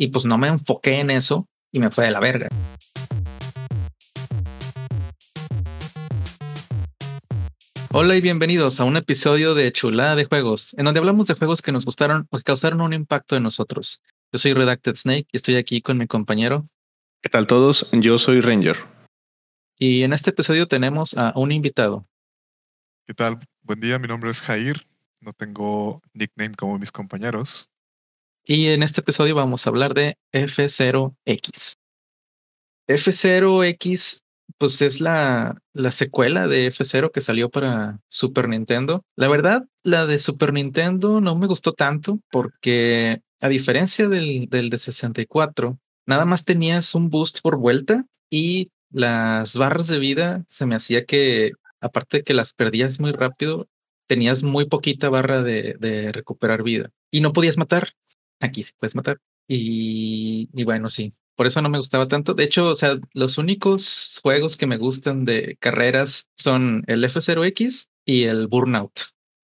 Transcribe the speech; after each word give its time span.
y 0.00 0.08
pues 0.08 0.24
no 0.24 0.38
me 0.38 0.48
enfoqué 0.48 0.98
en 0.98 1.10
eso 1.10 1.46
y 1.70 1.78
me 1.78 1.90
fue 1.90 2.06
de 2.06 2.10
la 2.10 2.20
verga. 2.20 2.48
Hola 7.92 8.16
y 8.16 8.22
bienvenidos 8.22 8.80
a 8.80 8.84
un 8.84 8.96
episodio 8.96 9.54
de 9.54 9.70
Chulada 9.72 10.16
de 10.16 10.24
Juegos, 10.24 10.74
en 10.78 10.86
donde 10.86 11.00
hablamos 11.00 11.26
de 11.26 11.34
juegos 11.34 11.60
que 11.60 11.70
nos 11.70 11.84
gustaron 11.84 12.26
o 12.30 12.38
que 12.38 12.44
causaron 12.44 12.80
un 12.80 12.94
impacto 12.94 13.36
en 13.36 13.42
nosotros. 13.42 14.00
Yo 14.32 14.38
soy 14.38 14.54
Redacted 14.54 14.94
Snake 14.94 15.26
y 15.32 15.36
estoy 15.36 15.56
aquí 15.56 15.82
con 15.82 15.98
mi 15.98 16.06
compañero. 16.06 16.64
¿Qué 17.20 17.28
tal 17.28 17.46
todos? 17.46 17.90
Yo 17.92 18.18
soy 18.18 18.40
Ranger. 18.40 18.78
Y 19.76 20.02
en 20.02 20.14
este 20.14 20.30
episodio 20.30 20.66
tenemos 20.66 21.14
a 21.18 21.34
un 21.36 21.52
invitado. 21.52 22.06
¿Qué 23.06 23.12
tal? 23.12 23.38
Buen 23.60 23.80
día, 23.80 23.98
mi 23.98 24.08
nombre 24.08 24.30
es 24.30 24.40
Jair. 24.40 24.86
No 25.20 25.34
tengo 25.34 26.00
nickname 26.14 26.54
como 26.54 26.78
mis 26.78 26.90
compañeros. 26.90 27.69
Y 28.44 28.68
en 28.68 28.82
este 28.82 29.00
episodio 29.00 29.34
vamos 29.34 29.66
a 29.66 29.70
hablar 29.70 29.94
de 29.94 30.16
F0X. 30.32 31.74
F0X 32.88 34.20
pues 34.58 34.82
es 34.82 35.00
la, 35.00 35.56
la 35.72 35.90
secuela 35.90 36.46
de 36.48 36.68
F0 36.68 37.10
que 37.12 37.20
salió 37.20 37.50
para 37.50 38.00
Super 38.08 38.48
Nintendo. 38.48 39.02
La 39.16 39.28
verdad, 39.28 39.64
la 39.84 40.06
de 40.06 40.18
Super 40.18 40.52
Nintendo 40.52 41.20
no 41.20 41.36
me 41.36 41.46
gustó 41.46 41.72
tanto 41.72 42.20
porque 42.30 43.22
a 43.40 43.48
diferencia 43.48 44.08
del, 44.08 44.48
del 44.48 44.70
de 44.70 44.78
64, 44.78 45.78
nada 46.06 46.24
más 46.24 46.44
tenías 46.44 46.94
un 46.94 47.08
boost 47.08 47.40
por 47.42 47.56
vuelta 47.56 48.04
y 48.28 48.70
las 48.90 49.56
barras 49.56 49.86
de 49.86 49.98
vida 49.98 50.44
se 50.48 50.66
me 50.66 50.74
hacía 50.74 51.04
que, 51.04 51.52
aparte 51.80 52.18
de 52.18 52.24
que 52.24 52.34
las 52.34 52.52
perdías 52.52 53.00
muy 53.00 53.12
rápido, 53.12 53.68
tenías 54.06 54.42
muy 54.42 54.66
poquita 54.66 55.08
barra 55.08 55.42
de, 55.42 55.76
de 55.78 56.12
recuperar 56.12 56.62
vida 56.62 56.90
y 57.10 57.20
no 57.20 57.32
podías 57.32 57.56
matar. 57.56 57.90
Aquí 58.40 58.62
sí 58.62 58.72
puedes 58.78 58.96
matar. 58.96 59.18
Y, 59.46 60.48
y 60.52 60.64
bueno, 60.64 60.88
sí, 60.90 61.12
por 61.36 61.46
eso 61.46 61.62
no 61.62 61.70
me 61.70 61.78
gustaba 61.78 62.08
tanto. 62.08 62.34
De 62.34 62.44
hecho, 62.44 62.68
o 62.68 62.76
sea, 62.76 62.98
los 63.14 63.38
únicos 63.38 64.20
juegos 64.22 64.56
que 64.56 64.66
me 64.66 64.76
gustan 64.76 65.24
de 65.24 65.56
carreras 65.58 66.28
son 66.36 66.84
el 66.86 67.02
F0X 67.04 67.88
y 68.04 68.24
el 68.24 68.46
Burnout, 68.46 68.92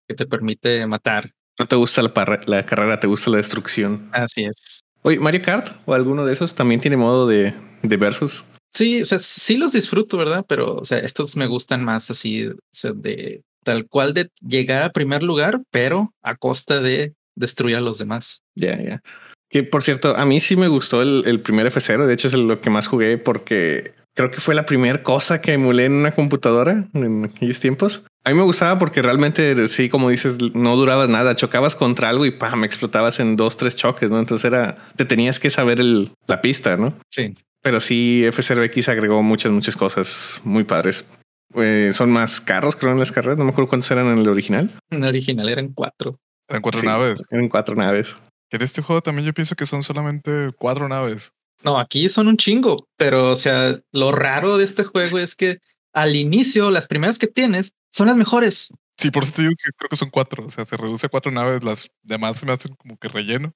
que 0.07 0.15
te 0.15 0.27
permite 0.27 0.87
matar. 0.87 1.33
No 1.59 1.67
te 1.67 1.77
gusta 1.77 2.03
la, 2.03 2.13
la 2.47 2.67
carrera, 2.67 3.01
te 3.01 3.07
gusta 3.07 3.31
la 3.31 3.39
destrucción. 3.39 4.11
Así 4.13 4.45
es. 4.45 4.81
Oye, 5.03 5.19
Mario 5.19 5.43
Kart 5.43 5.81
o 5.87 5.95
alguno 5.95 6.27
de 6.27 6.33
esos 6.33 6.55
también 6.55 6.81
tiene 6.81 6.97
modo 6.97 7.27
de, 7.27 7.55
de 7.83 7.97
versus. 7.97 8.45
Sí, 8.75 9.01
o 9.01 9.07
sea, 9.07 9.19
sí 9.19 9.57
los 9.57 9.73
disfruto, 9.73 10.19
¿verdad? 10.19 10.45
Pero, 10.47 10.77
o 10.77 10.85
sea, 10.85 10.99
estos 10.99 11.35
me 11.35 11.47
gustan 11.47 11.83
más 11.83 12.11
así, 12.11 12.49
o 12.49 12.57
sea, 12.73 12.93
de 12.93 13.43
tal 13.65 13.87
cual 13.87 14.13
de 14.13 14.29
llegar 14.47 14.83
a 14.83 14.91
primer 14.91 15.23
lugar, 15.23 15.63
pero 15.71 16.13
a 16.23 16.37
costa 16.37 16.81
de 16.81 17.15
destruir 17.37 17.77
a 17.77 17.81
los 17.81 17.99
demás. 17.99 18.43
Ya, 18.55 18.81
ya. 18.81 19.03
Que 19.49 19.63
por 19.63 19.83
cierto, 19.83 20.17
a 20.17 20.25
mí 20.25 20.41
sí 20.41 20.57
me 20.57 20.69
gustó 20.69 21.03
el, 21.03 21.23
el 21.27 21.41
primer 21.41 21.67
F0. 21.73 22.07
De 22.07 22.15
hecho, 22.15 22.27
es 22.29 22.35
lo 22.35 22.61
que 22.61 22.71
más 22.71 22.89
jugué 22.89 23.17
porque 23.19 23.95
creo 24.17 24.31
que 24.31 24.41
fue 24.41 24.55
la 24.55 24.67
primera 24.67 25.03
cosa 25.03 25.41
que 25.41 25.53
emulé 25.53 25.85
en 25.85 25.93
una 25.93 26.13
computadora 26.13 26.89
en 26.95 27.27
aquellos 27.27 27.61
tiempos. 27.61 28.07
A 28.25 28.31
mí 28.31 28.37
me 28.37 28.43
gustaba 28.43 28.79
porque 28.79 29.03
realmente, 29.03 29.69
sí, 29.69 29.89
como 29.89 30.11
dices, 30.11 30.39
no 30.55 30.75
durabas 30.75 31.09
nada. 31.09 31.37
Chocabas 31.37 31.77
contra 31.77 32.09
algo 32.09 32.27
y 32.27 32.33
¡pam! 32.33 32.65
explotabas 32.65 33.21
en 33.21 33.37
dos, 33.37 33.57
tres 33.57 33.77
choques, 33.77 34.11
¿no? 34.11 34.19
Entonces 34.19 34.45
era, 34.47 34.79
te 34.97 35.05
tenías 35.05 35.39
que 35.39 35.51
saber 35.51 35.81
el, 35.81 36.11
la 36.27 36.41
pista, 36.41 36.77
¿no? 36.77 36.99
Sí. 37.11 37.35
Pero 37.63 37.79
sí, 37.79 38.23
F0X 38.25 38.89
agregó 38.89 39.23
muchas, 39.23 39.53
muchas 39.53 39.77
cosas 39.77 40.41
muy 40.45 40.65
padres. 40.65 41.07
Eh, 41.55 41.91
son 41.93 42.11
más 42.11 42.41
carros, 42.41 42.75
creo, 42.75 42.93
en 42.93 42.99
las 42.99 43.13
carreras. 43.13 43.39
No 43.39 43.45
me 43.45 43.51
acuerdo 43.51 43.69
cuántos 43.69 43.91
eran 43.91 44.07
en 44.07 44.19
el 44.19 44.29
original. 44.29 44.71
En 44.91 45.05
el 45.05 45.11
original 45.11 45.49
eran 45.49 45.73
cuatro. 45.73 46.19
Eran 46.49 46.63
cuatro 46.63 46.81
sí, 46.81 46.87
naves. 46.87 47.23
Eran 47.31 47.49
cuatro 47.49 47.75
naves. 47.75 48.17
En 48.51 48.63
este 48.63 48.83
juego 48.83 49.03
también 49.03 49.27
yo 49.27 49.35
pienso 49.35 49.57
que 49.57 49.67
son 49.67 49.83
solamente 49.83 50.51
cuatro 50.59 50.89
naves. 50.89 51.33
No, 51.63 51.79
aquí 51.79 52.09
son 52.09 52.29
un 52.29 52.37
chingo, 52.37 52.87
pero 52.97 53.33
o 53.33 53.37
sea, 53.37 53.81
lo 53.93 54.13
raro 54.13 54.57
de 54.57 54.65
este 54.65 54.85
juego 54.85 55.19
es 55.19 55.35
que 55.35 55.59
al 55.93 56.15
inicio, 56.15 56.71
las 56.71 56.87
primeras 56.87 57.19
que 57.19 57.27
tienes 57.27 57.73
son 57.91 58.07
las 58.07 58.17
mejores. 58.17 58.73
Sí, 58.99 59.11
por 59.11 59.25
eso 59.25 59.33
te 59.35 59.43
digo 59.43 59.55
que 59.57 59.71
creo 59.77 59.89
que 59.89 59.97
son 59.97 60.11
cuatro. 60.11 60.45
O 60.47 60.51
sea, 60.51 60.65
se 60.65 60.77
reduce 60.77 61.07
a 61.07 61.09
cuatro 61.09 61.33
naves, 61.33 61.65
las 61.65 61.91
demás 62.03 62.39
se 62.39 62.47
me 62.47 62.53
hacen 62.53 62.75
como 62.77 62.97
que 62.99 63.09
relleno. 63.09 63.53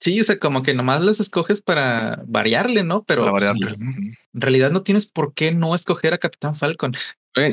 Sí, 0.00 0.20
o 0.20 0.24
sea, 0.24 0.38
como 0.38 0.62
que 0.62 0.74
nomás 0.74 1.02
las 1.02 1.20
escoges 1.20 1.62
para 1.62 2.22
variarle, 2.26 2.82
¿no? 2.82 3.04
Pero 3.04 3.22
para 3.22 3.32
variarle. 3.32 3.70
en 3.70 4.40
realidad 4.40 4.70
no 4.70 4.82
tienes 4.82 5.06
por 5.06 5.34
qué 5.34 5.52
no 5.52 5.74
escoger 5.74 6.14
a 6.14 6.18
Capitán 6.18 6.54
Falcon. 6.54 6.94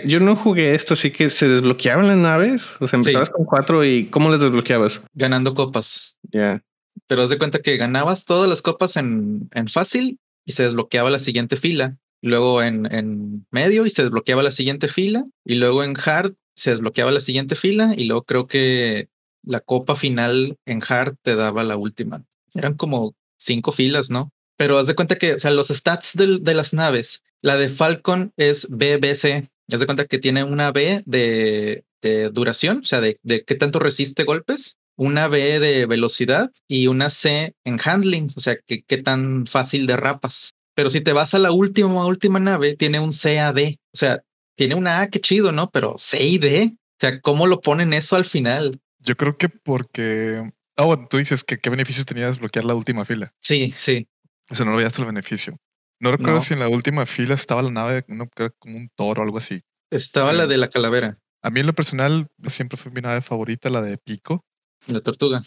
Yo 0.06 0.20
no 0.22 0.36
jugué 0.36 0.76
esto, 0.76 0.94
así 0.94 1.12
que 1.12 1.30
se 1.30 1.48
desbloqueaban 1.48 2.08
las 2.08 2.18
naves. 2.18 2.78
O 2.80 2.88
sea, 2.88 2.98
empezabas 2.98 3.28
sí. 3.28 3.34
con 3.34 3.46
cuatro 3.46 3.84
y 3.84 4.06
¿cómo 4.08 4.30
las 4.30 4.40
desbloqueabas? 4.40 5.04
Ganando 5.14 5.56
copas. 5.56 6.18
Ya. 6.24 6.40
Yeah. 6.40 6.64
Pero 7.08 7.24
haz 7.24 7.30
de 7.30 7.38
cuenta 7.38 7.60
que 7.60 7.76
ganabas 7.76 8.24
todas 8.24 8.50
las 8.50 8.62
copas 8.62 8.96
en, 8.96 9.50
en 9.54 9.68
fácil 9.68 10.20
y 10.46 10.54
se 10.54 10.64
desbloqueaba 10.64 11.10
la 11.10 11.20
siguiente 11.20 11.58
fila. 11.58 11.98
Luego 12.22 12.64
en, 12.64 12.88
en 12.94 13.46
medio 13.52 13.86
y 13.86 13.90
se 13.90 14.04
desbloqueaba 14.04 14.42
la 14.42 14.52
siguiente 14.52 14.88
fila. 14.88 15.26
Y 15.44 15.56
luego 15.56 15.84
en 15.84 15.96
hard 16.02 16.34
se 16.56 16.70
desbloqueaba 16.70 17.12
la 17.12 17.20
siguiente 17.20 17.56
fila. 17.56 17.94
Y 17.98 18.06
luego 18.06 18.24
creo 18.24 18.48
que 18.48 19.10
la 19.46 19.60
copa 19.60 19.98
final 19.98 20.58
en 20.66 20.82
hard 20.88 21.18
te 21.22 21.36
daba 21.36 21.66
la 21.66 21.76
última. 21.76 22.24
Eran 22.54 22.76
como 22.76 23.16
cinco 23.38 23.72
filas, 23.72 24.10
¿no? 24.10 24.32
Pero 24.58 24.78
haz 24.78 24.88
de 24.88 24.96
cuenta 24.96 25.18
que, 25.18 25.34
o 25.34 25.40
sea, 25.40 25.52
los 25.52 25.70
stats 25.70 26.14
de, 26.16 26.38
de 26.40 26.54
las 26.54 26.74
naves, 26.74 27.24
la 27.42 27.58
de 27.58 27.70
Falcon 27.70 28.32
es 28.38 28.68
BBC. 28.70 29.50
Haz 29.72 29.80
de 29.80 29.86
cuenta 29.86 30.06
que 30.06 30.20
tiene 30.20 30.44
una 30.44 30.72
B 30.72 31.04
de, 31.06 31.84
de 32.02 32.30
duración, 32.30 32.80
o 32.80 32.84
sea, 32.84 33.02
de, 33.02 33.18
de 33.24 33.44
qué 33.44 33.56
tanto 33.56 33.80
resiste 33.80 34.24
golpes, 34.24 34.78
una 34.96 35.28
B 35.28 35.60
de 35.60 35.86
velocidad 35.86 36.52
y 36.68 36.88
una 36.88 37.10
C 37.10 37.56
en 37.64 37.80
handling, 37.84 38.30
o 38.36 38.40
sea, 38.40 38.58
que 38.66 38.84
qué 38.84 38.98
tan 38.98 39.48
fácil 39.48 39.88
derrapas. 39.88 40.54
Pero 40.76 40.90
si 40.90 41.02
te 41.02 41.14
vas 41.14 41.34
a 41.34 41.40
la 41.40 41.52
última, 41.52 42.06
última 42.06 42.40
nave, 42.40 42.76
tiene 42.76 43.00
un 43.00 43.12
CAD, 43.12 43.58
o 43.94 43.98
sea, 43.98 44.24
tiene 44.56 44.76
una 44.76 45.02
A, 45.02 45.10
qué 45.10 45.20
chido, 45.20 45.52
¿no? 45.52 45.70
Pero 45.72 45.96
C 45.98 46.24
y 46.26 46.38
D, 46.38 46.74
o 46.74 46.78
sea, 47.00 47.22
¿cómo 47.22 47.48
lo 47.48 47.62
ponen 47.62 47.94
eso 47.94 48.16
al 48.16 48.26
final? 48.26 48.80
Yo 49.00 49.16
creo 49.16 49.34
que 49.34 49.50
porque... 49.50 50.52
Ah, 50.76 50.86
bueno, 50.86 51.08
tú 51.10 51.18
dices 51.18 51.44
que 51.44 51.58
qué 51.58 51.70
beneficio 51.70 52.04
tenía 52.06 52.28
desbloquear 52.28 52.66
la 52.66 52.76
última 52.76 53.06
fila. 53.06 53.34
Sí, 53.40 53.72
sí. 53.76 54.08
O 54.50 54.56
sea, 54.56 54.66
no 54.66 54.72
lo 54.72 54.78
veías 54.78 54.98
el 55.00 55.06
beneficio. 55.06 55.58
No 56.00 56.12
recuerdo 56.12 56.36
no. 56.36 56.42
si 56.42 56.54
en 56.54 56.60
la 56.60 56.68
última 56.68 57.06
fila 57.06 57.36
estaba 57.36 57.62
la 57.62 57.72
nave, 57.72 58.04
no, 58.08 58.28
como 58.60 58.76
un 58.76 58.90
toro 58.96 59.22
o 59.22 59.26
algo 59.26 59.38
así. 59.38 59.62
Estaba 59.92 60.32
Pero, 60.32 60.44
la 60.44 60.48
de 60.48 60.58
la 60.58 60.70
calavera. 60.70 61.18
A 61.42 61.50
mí 61.50 61.60
en 61.60 61.68
lo 61.68 61.74
personal 61.74 62.28
siempre 62.48 62.78
fue 62.78 62.92
mi 62.92 63.02
nave 63.02 63.22
favorita, 63.22 63.70
la 63.70 63.82
de 63.82 63.98
Pico. 63.98 64.44
La 64.88 65.02
tortuga. 65.02 65.42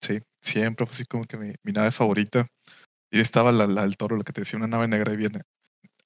Sí, 0.00 0.20
siempre 0.40 0.86
fue 0.86 0.94
así 0.94 1.04
como 1.04 1.24
que 1.24 1.36
mi, 1.36 1.54
mi 1.62 1.72
nave 1.72 1.90
favorita. 1.90 2.46
Y 3.10 3.20
estaba 3.20 3.52
la, 3.52 3.66
la, 3.66 3.84
el 3.84 3.96
toro, 3.96 4.16
lo 4.16 4.24
que 4.24 4.32
te 4.32 4.42
decía, 4.42 4.58
una 4.58 4.68
nave 4.68 4.88
negra 4.88 5.12
y 5.12 5.16
viene. 5.16 5.42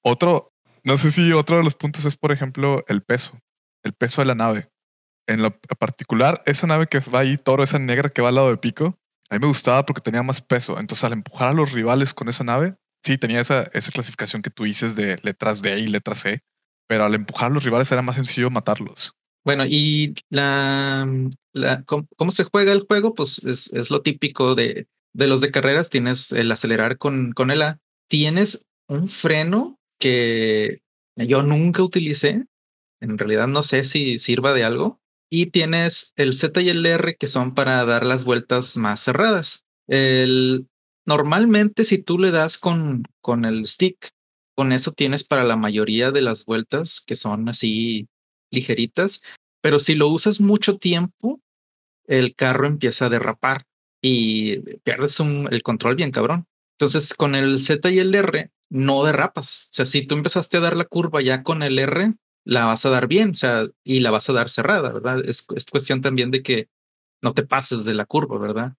Otro, 0.01 0.53
no 0.83 0.97
sé 0.97 1.11
si 1.11 1.31
otro 1.31 1.57
de 1.57 1.63
los 1.63 1.75
puntos 1.75 2.05
es, 2.05 2.17
por 2.17 2.31
ejemplo, 2.31 2.83
el 2.87 3.03
peso. 3.03 3.39
El 3.83 3.93
peso 3.93 4.21
de 4.21 4.25
la 4.25 4.35
nave. 4.35 4.69
En 5.27 5.41
lo 5.41 5.57
particular, 5.79 6.43
esa 6.45 6.67
nave 6.67 6.87
que 6.87 6.99
va 6.99 7.19
ahí, 7.19 7.37
toro, 7.37 7.63
esa 7.63 7.79
negra 7.79 8.09
que 8.09 8.21
va 8.21 8.29
al 8.29 8.35
lado 8.35 8.49
de 8.49 8.57
Pico, 8.57 8.99
a 9.29 9.35
mí 9.35 9.39
me 9.39 9.47
gustaba 9.47 9.85
porque 9.85 10.01
tenía 10.01 10.21
más 10.21 10.41
peso. 10.41 10.79
Entonces, 10.79 11.03
al 11.05 11.13
empujar 11.13 11.49
a 11.49 11.53
los 11.53 11.71
rivales 11.71 12.13
con 12.13 12.29
esa 12.29 12.43
nave, 12.43 12.75
sí, 13.03 13.17
tenía 13.17 13.39
esa, 13.39 13.63
esa 13.73 13.91
clasificación 13.91 14.41
que 14.41 14.49
tú 14.49 14.63
dices 14.63 14.95
de 14.95 15.17
letras 15.23 15.61
D 15.61 15.79
y 15.79 15.87
letras 15.87 16.19
C, 16.19 16.41
pero 16.87 17.05
al 17.05 17.15
empujar 17.15 17.49
a 17.49 17.53
los 17.53 17.63
rivales 17.63 17.91
era 17.91 18.01
más 18.01 18.15
sencillo 18.15 18.49
matarlos. 18.49 19.15
Bueno, 19.45 19.65
y 19.65 20.13
la, 20.29 21.07
la 21.51 21.83
¿cómo, 21.83 22.07
¿cómo, 22.15 22.31
se 22.31 22.45
juega 22.45 22.71
el 22.71 22.85
juego? 22.87 23.13
Pues 23.13 23.43
es, 23.43 23.73
es, 23.73 23.91
lo 23.91 24.01
típico 24.01 24.55
de, 24.55 24.87
de 25.13 25.27
los 25.27 25.41
de 25.41 25.51
carreras. 25.51 25.89
Tienes 25.89 26.31
el 26.31 26.51
acelerar 26.51 26.97
con, 26.97 27.33
con 27.33 27.51
el 27.51 27.61
A. 27.61 27.79
Tienes 28.07 28.65
un 28.87 29.07
freno 29.07 29.79
que 29.99 30.81
yo 31.15 31.43
nunca 31.43 31.83
utilicé. 31.83 32.45
En 33.01 33.17
realidad 33.17 33.47
no 33.47 33.63
sé 33.63 33.83
si 33.83 34.17
sirva 34.17 34.53
de 34.53 34.63
algo. 34.63 35.01
Y 35.35 35.47
tienes 35.47 36.13
el 36.15 36.35
Z 36.35 36.61
y 36.61 36.69
el 36.69 36.85
R 36.85 37.15
que 37.15 37.25
son 37.25 37.55
para 37.55 37.83
dar 37.85 38.05
las 38.05 38.23
vueltas 38.23 38.77
más 38.77 38.99
cerradas. 38.99 39.65
El, 39.87 40.67
normalmente 41.07 41.85
si 41.85 41.97
tú 41.97 42.19
le 42.19 42.29
das 42.29 42.59
con, 42.59 43.01
con 43.19 43.43
el 43.43 43.65
stick, 43.65 44.11
con 44.55 44.71
eso 44.71 44.91
tienes 44.91 45.23
para 45.23 45.43
la 45.43 45.55
mayoría 45.55 46.11
de 46.11 46.21
las 46.21 46.45
vueltas 46.45 47.01
que 47.01 47.15
son 47.15 47.49
así 47.49 48.07
ligeritas, 48.51 49.23
pero 49.59 49.79
si 49.79 49.95
lo 49.95 50.07
usas 50.09 50.39
mucho 50.39 50.77
tiempo, 50.77 51.41
el 52.05 52.35
carro 52.35 52.67
empieza 52.67 53.07
a 53.07 53.09
derrapar 53.09 53.63
y 54.03 54.59
pierdes 54.81 55.19
un, 55.19 55.47
el 55.51 55.63
control 55.63 55.95
bien 55.95 56.11
cabrón. 56.11 56.45
Entonces 56.77 57.15
con 57.15 57.33
el 57.33 57.57
Z 57.57 57.89
y 57.89 57.97
el 57.97 58.13
R 58.13 58.51
no 58.69 59.03
derrapas. 59.03 59.69
O 59.71 59.73
sea, 59.73 59.87
si 59.87 60.05
tú 60.05 60.13
empezaste 60.13 60.57
a 60.57 60.59
dar 60.59 60.77
la 60.77 60.85
curva 60.85 61.23
ya 61.23 61.41
con 61.41 61.63
el 61.63 61.79
R, 61.79 62.13
la 62.45 62.65
vas 62.65 62.85
a 62.85 62.89
dar 62.89 63.07
bien, 63.07 63.31
o 63.31 63.35
sea, 63.35 63.65
y 63.83 63.99
la 63.99 64.11
vas 64.11 64.29
a 64.29 64.33
dar 64.33 64.49
cerrada, 64.49 64.91
¿verdad? 64.91 65.23
Es, 65.25 65.45
es 65.55 65.65
cuestión 65.65 66.01
también 66.01 66.31
de 66.31 66.43
que 66.43 66.69
no 67.21 67.33
te 67.33 67.43
pases 67.43 67.85
de 67.85 67.93
la 67.93 68.05
curva, 68.05 68.37
¿verdad? 68.37 68.75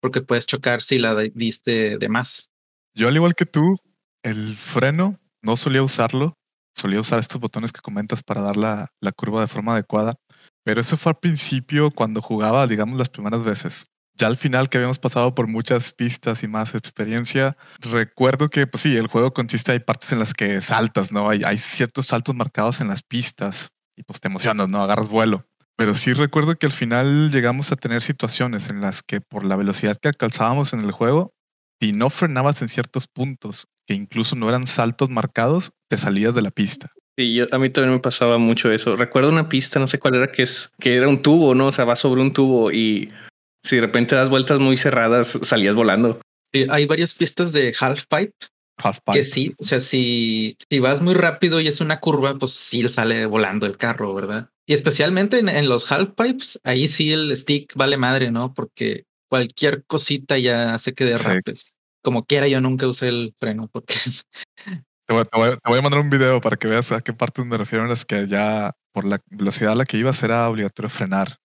Porque 0.00 0.20
puedes 0.20 0.46
chocar 0.46 0.82
si 0.82 0.98
la 0.98 1.14
diste 1.14 1.96
de 1.98 2.08
más. 2.08 2.50
Yo, 2.94 3.08
al 3.08 3.16
igual 3.16 3.34
que 3.34 3.46
tú, 3.46 3.76
el 4.22 4.56
freno 4.56 5.18
no 5.42 5.56
solía 5.56 5.82
usarlo. 5.82 6.34
Solía 6.76 7.00
usar 7.00 7.20
estos 7.20 7.40
botones 7.40 7.70
que 7.70 7.80
comentas 7.80 8.22
para 8.22 8.40
dar 8.40 8.56
la, 8.56 8.88
la 9.00 9.12
curva 9.12 9.40
de 9.40 9.46
forma 9.46 9.74
adecuada. 9.74 10.14
Pero 10.64 10.80
eso 10.80 10.96
fue 10.96 11.10
al 11.10 11.18
principio 11.18 11.92
cuando 11.92 12.20
jugaba, 12.20 12.66
digamos, 12.66 12.98
las 12.98 13.08
primeras 13.08 13.44
veces. 13.44 13.86
Ya 14.16 14.26
al 14.26 14.36
final 14.36 14.68
que 14.68 14.78
habíamos 14.78 14.98
pasado 14.98 15.34
por 15.34 15.46
muchas 15.46 15.92
pistas 15.92 16.42
y 16.42 16.48
más 16.48 16.74
experiencia, 16.74 17.56
recuerdo 17.80 18.48
que, 18.48 18.66
pues 18.66 18.82
sí, 18.82 18.96
el 18.96 19.08
juego 19.08 19.32
consiste, 19.32 19.72
hay 19.72 19.80
partes 19.80 20.12
en 20.12 20.18
las 20.18 20.34
que 20.34 20.60
saltas, 20.62 21.12
¿no? 21.12 21.28
Hay, 21.30 21.42
hay 21.44 21.58
ciertos 21.58 22.06
saltos 22.06 22.34
marcados 22.34 22.80
en 22.80 22.88
las 22.88 23.02
pistas 23.02 23.72
y 23.96 24.02
pues 24.02 24.20
te 24.20 24.28
emocionas, 24.28 24.68
¿no? 24.68 24.82
Agarras 24.82 25.08
vuelo. 25.08 25.46
Pero 25.76 25.94
sí 25.94 26.12
recuerdo 26.12 26.56
que 26.56 26.66
al 26.66 26.72
final 26.72 27.30
llegamos 27.32 27.72
a 27.72 27.76
tener 27.76 28.00
situaciones 28.00 28.70
en 28.70 28.80
las 28.80 29.02
que 29.02 29.20
por 29.20 29.44
la 29.44 29.56
velocidad 29.56 29.96
que 29.96 30.08
alcanzábamos 30.08 30.72
en 30.72 30.80
el 30.80 30.92
juego, 30.92 31.34
si 31.80 31.92
no 31.92 32.10
frenabas 32.10 32.62
en 32.62 32.68
ciertos 32.68 33.08
puntos, 33.08 33.66
que 33.86 33.94
incluso 33.94 34.36
no 34.36 34.48
eran 34.48 34.66
saltos 34.66 35.10
marcados, 35.10 35.72
te 35.88 35.98
salías 35.98 36.34
de 36.34 36.42
la 36.42 36.52
pista. 36.52 36.92
Sí, 37.16 37.34
yo, 37.34 37.46
a 37.50 37.58
mí 37.58 37.70
también 37.70 37.94
me 37.94 38.00
pasaba 38.00 38.38
mucho 38.38 38.70
eso. 38.70 38.96
Recuerdo 38.96 39.28
una 39.28 39.48
pista, 39.48 39.78
no 39.78 39.86
sé 39.86 39.98
cuál 39.98 40.14
era, 40.14 40.32
que 40.32 40.42
es 40.42 40.70
que 40.80 40.96
era 40.96 41.08
un 41.08 41.22
tubo, 41.22 41.54
¿no? 41.54 41.66
O 41.66 41.72
sea, 41.72 41.84
va 41.84 41.96
sobre 41.96 42.20
un 42.20 42.32
tubo 42.32 42.72
y 42.72 43.12
si 43.64 43.76
de 43.76 43.82
repente 43.82 44.14
das 44.14 44.28
vueltas 44.28 44.58
muy 44.60 44.76
cerradas, 44.76 45.38
salías 45.42 45.74
volando. 45.74 46.20
Sí, 46.52 46.66
hay 46.70 46.86
varias 46.86 47.14
pistas 47.14 47.52
de 47.52 47.74
half 47.80 48.04
pipe. 48.08 48.32
Half 48.82 48.98
Que 49.06 49.12
pipe. 49.20 49.24
sí, 49.24 49.54
o 49.58 49.64
sea, 49.64 49.80
si, 49.80 50.56
si 50.68 50.78
vas 50.80 51.00
muy 51.00 51.14
rápido 51.14 51.60
y 51.60 51.68
es 51.68 51.80
una 51.80 52.00
curva, 52.00 52.36
pues 52.38 52.52
sí 52.52 52.86
sale 52.88 53.26
volando 53.26 53.66
el 53.66 53.76
carro, 53.76 54.14
¿verdad? 54.14 54.48
Y 54.66 54.74
especialmente 54.74 55.38
en, 55.38 55.48
en 55.48 55.68
los 55.68 55.90
half 55.90 56.10
pipes, 56.16 56.60
ahí 56.64 56.88
sí 56.88 57.12
el 57.12 57.34
stick 57.36 57.72
vale 57.76 57.96
madre, 57.96 58.30
¿no? 58.30 58.52
Porque 58.54 59.04
cualquier 59.30 59.84
cosita 59.86 60.38
ya 60.38 60.74
hace 60.74 60.92
que 60.94 61.04
Sí. 61.04 61.10
derrapes. 61.24 61.74
Como 62.02 62.24
quiera, 62.26 62.48
yo 62.48 62.60
nunca 62.60 62.86
usé 62.86 63.08
el 63.08 63.34
freno 63.40 63.68
porque 63.72 63.94
Te 65.06 65.12
voy, 65.14 65.24
te 65.24 65.38
voy- 65.38 65.50
te 65.50 65.70
voy 65.70 65.78
a 65.78 65.82
mandar 65.82 66.00
un 66.00 66.10
video 66.10 66.40
para 66.40 66.56
que 66.56 66.66
veas 66.68 66.90
a 66.92 67.00
qué 67.00 67.12
partes 67.12 67.44
me 67.44 67.56
refiero 67.58 67.84
en 67.84 67.90
las 67.90 68.04
que 68.04 68.26
ya 68.26 68.72
por 68.92 69.04
la 69.04 69.20
velocidad 69.30 69.72
a 69.72 69.76
la 69.76 69.84
que 69.84 69.96
ibas 69.98 70.22
era 70.22 70.48
obligatorio 70.48 70.88
frenar. 70.88 71.36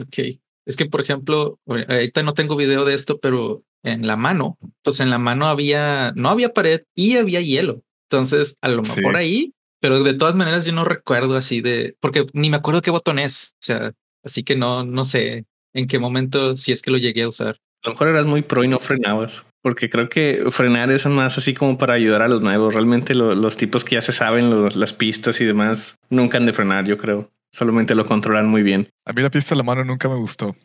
Ok. 0.00 0.38
Es 0.66 0.76
que, 0.76 0.86
por 0.86 1.00
ejemplo, 1.00 1.58
ahor- 1.66 1.86
ahorita 1.90 2.22
no 2.22 2.34
tengo 2.34 2.56
video 2.56 2.84
de 2.84 2.94
esto, 2.94 3.18
pero 3.20 3.62
en 3.82 4.06
la 4.06 4.16
mano, 4.16 4.56
pues 4.82 5.00
en 5.00 5.10
la 5.10 5.18
mano 5.18 5.46
había, 5.48 6.12
no 6.16 6.30
había 6.30 6.54
pared 6.54 6.82
y 6.94 7.16
había 7.16 7.40
hielo. 7.40 7.82
Entonces, 8.10 8.56
a 8.62 8.68
lo 8.68 8.82
Sí. 8.84 8.98
mejor 9.00 9.16
ahí, 9.16 9.52
pero 9.80 10.02
de 10.02 10.14
todas 10.14 10.34
maneras 10.34 10.64
yo 10.64 10.72
no 10.72 10.84
recuerdo 10.84 11.36
así 11.36 11.60
de, 11.60 11.96
porque 12.00 12.26
ni 12.32 12.48
me 12.48 12.56
acuerdo 12.56 12.80
qué 12.82 12.90
botón 12.90 13.18
es. 13.18 13.54
O 13.54 13.62
sea, 13.64 13.92
así 14.24 14.42
que 14.42 14.56
no, 14.56 14.84
no 14.84 15.04
sé 15.04 15.44
en 15.74 15.86
qué 15.86 15.98
momento, 15.98 16.56
si 16.56 16.72
es 16.72 16.80
que 16.80 16.90
lo 16.90 16.98
llegué 16.98 17.22
a 17.24 17.28
usar. 17.28 17.58
A 17.82 17.88
lo 17.88 17.92
mejor 17.94 18.08
eras 18.08 18.24
muy 18.24 18.40
pro 18.40 18.64
y 18.64 18.68
no 18.68 18.78
frenabas, 18.78 19.44
porque 19.60 19.90
creo 19.90 20.08
que 20.08 20.44
frenar 20.50 20.90
es 20.90 21.04
más 21.04 21.36
así 21.36 21.52
como 21.52 21.76
para 21.76 21.92
ayudar 21.94 22.22
a 22.22 22.28
los 22.28 22.40
nuevos. 22.40 22.72
Realmente 22.72 23.14
lo- 23.14 23.34
los 23.34 23.58
tipos 23.58 23.84
que 23.84 23.96
ya 23.96 24.00
se 24.02 24.12
saben, 24.12 24.48
los- 24.48 24.76
las 24.76 24.94
pistas 24.94 25.38
y 25.42 25.44
demás, 25.44 25.96
nunca 26.08 26.38
han 26.38 26.46
de 26.46 26.54
frenar, 26.54 26.86
yo 26.86 26.96
creo. 26.96 27.30
Solamente 27.54 27.94
lo 27.94 28.04
controlan 28.04 28.48
muy 28.48 28.64
bien. 28.64 28.88
A 29.06 29.12
mí 29.12 29.22
la 29.22 29.30
pista 29.30 29.54
de 29.54 29.58
la 29.58 29.62
mano 29.62 29.84
nunca 29.84 30.08
me 30.08 30.16
gustó. 30.16 30.56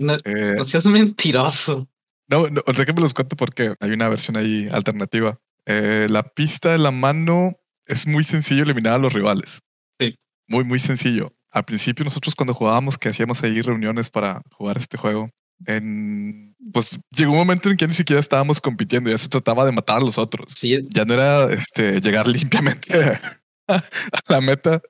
No, 0.00 0.14
Eh, 0.24 0.54
no 0.56 0.64
seas 0.64 0.86
mentiroso. 0.86 1.86
no, 2.28 2.48
no, 2.48 2.62
déjenme 2.66 3.02
los 3.02 3.12
cuento 3.12 3.36
porque 3.36 3.74
hay 3.80 3.90
una 3.90 4.08
versión 4.08 4.38
ahí 4.38 4.66
alternativa. 4.72 5.38
Eh, 5.66 6.06
la 6.08 6.22
pista 6.22 6.72
de 6.72 6.78
la 6.78 6.90
mano 6.90 7.52
es 7.86 8.06
muy 8.06 8.24
sencillo 8.24 8.62
eliminar 8.62 8.94
a 8.94 8.98
los 8.98 9.12
rivales. 9.12 9.60
Sí. 10.00 10.14
Muy, 10.48 10.64
muy 10.64 10.78
sencillo. 10.78 11.34
Al 11.52 11.64
principio 11.66 12.06
nosotros 12.06 12.34
cuando 12.34 12.54
jugábamos, 12.54 12.96
que 12.96 13.10
hacíamos 13.10 13.42
ahí 13.44 13.60
reuniones 13.60 14.08
para 14.08 14.40
jugar 14.50 14.78
este 14.78 14.96
juego, 14.96 15.28
en, 15.66 16.56
pues 16.72 16.98
llegó 17.14 17.32
un 17.32 17.38
momento 17.38 17.68
en 17.68 17.76
que 17.76 17.86
ni 17.86 17.92
siquiera 17.92 18.20
estábamos 18.20 18.60
compitiendo, 18.60 19.10
ya 19.10 19.18
se 19.18 19.28
trataba 19.28 19.66
de 19.66 19.72
matar 19.72 19.98
a 19.98 20.04
los 20.04 20.16
otros. 20.16 20.52
Sí, 20.56 20.78
Ya 20.88 21.04
no 21.04 21.12
era 21.12 21.52
este, 21.52 22.00
llegar 22.00 22.26
limpiamente 22.26 23.20
a 23.66 23.82
la 24.28 24.40
meta. 24.40 24.80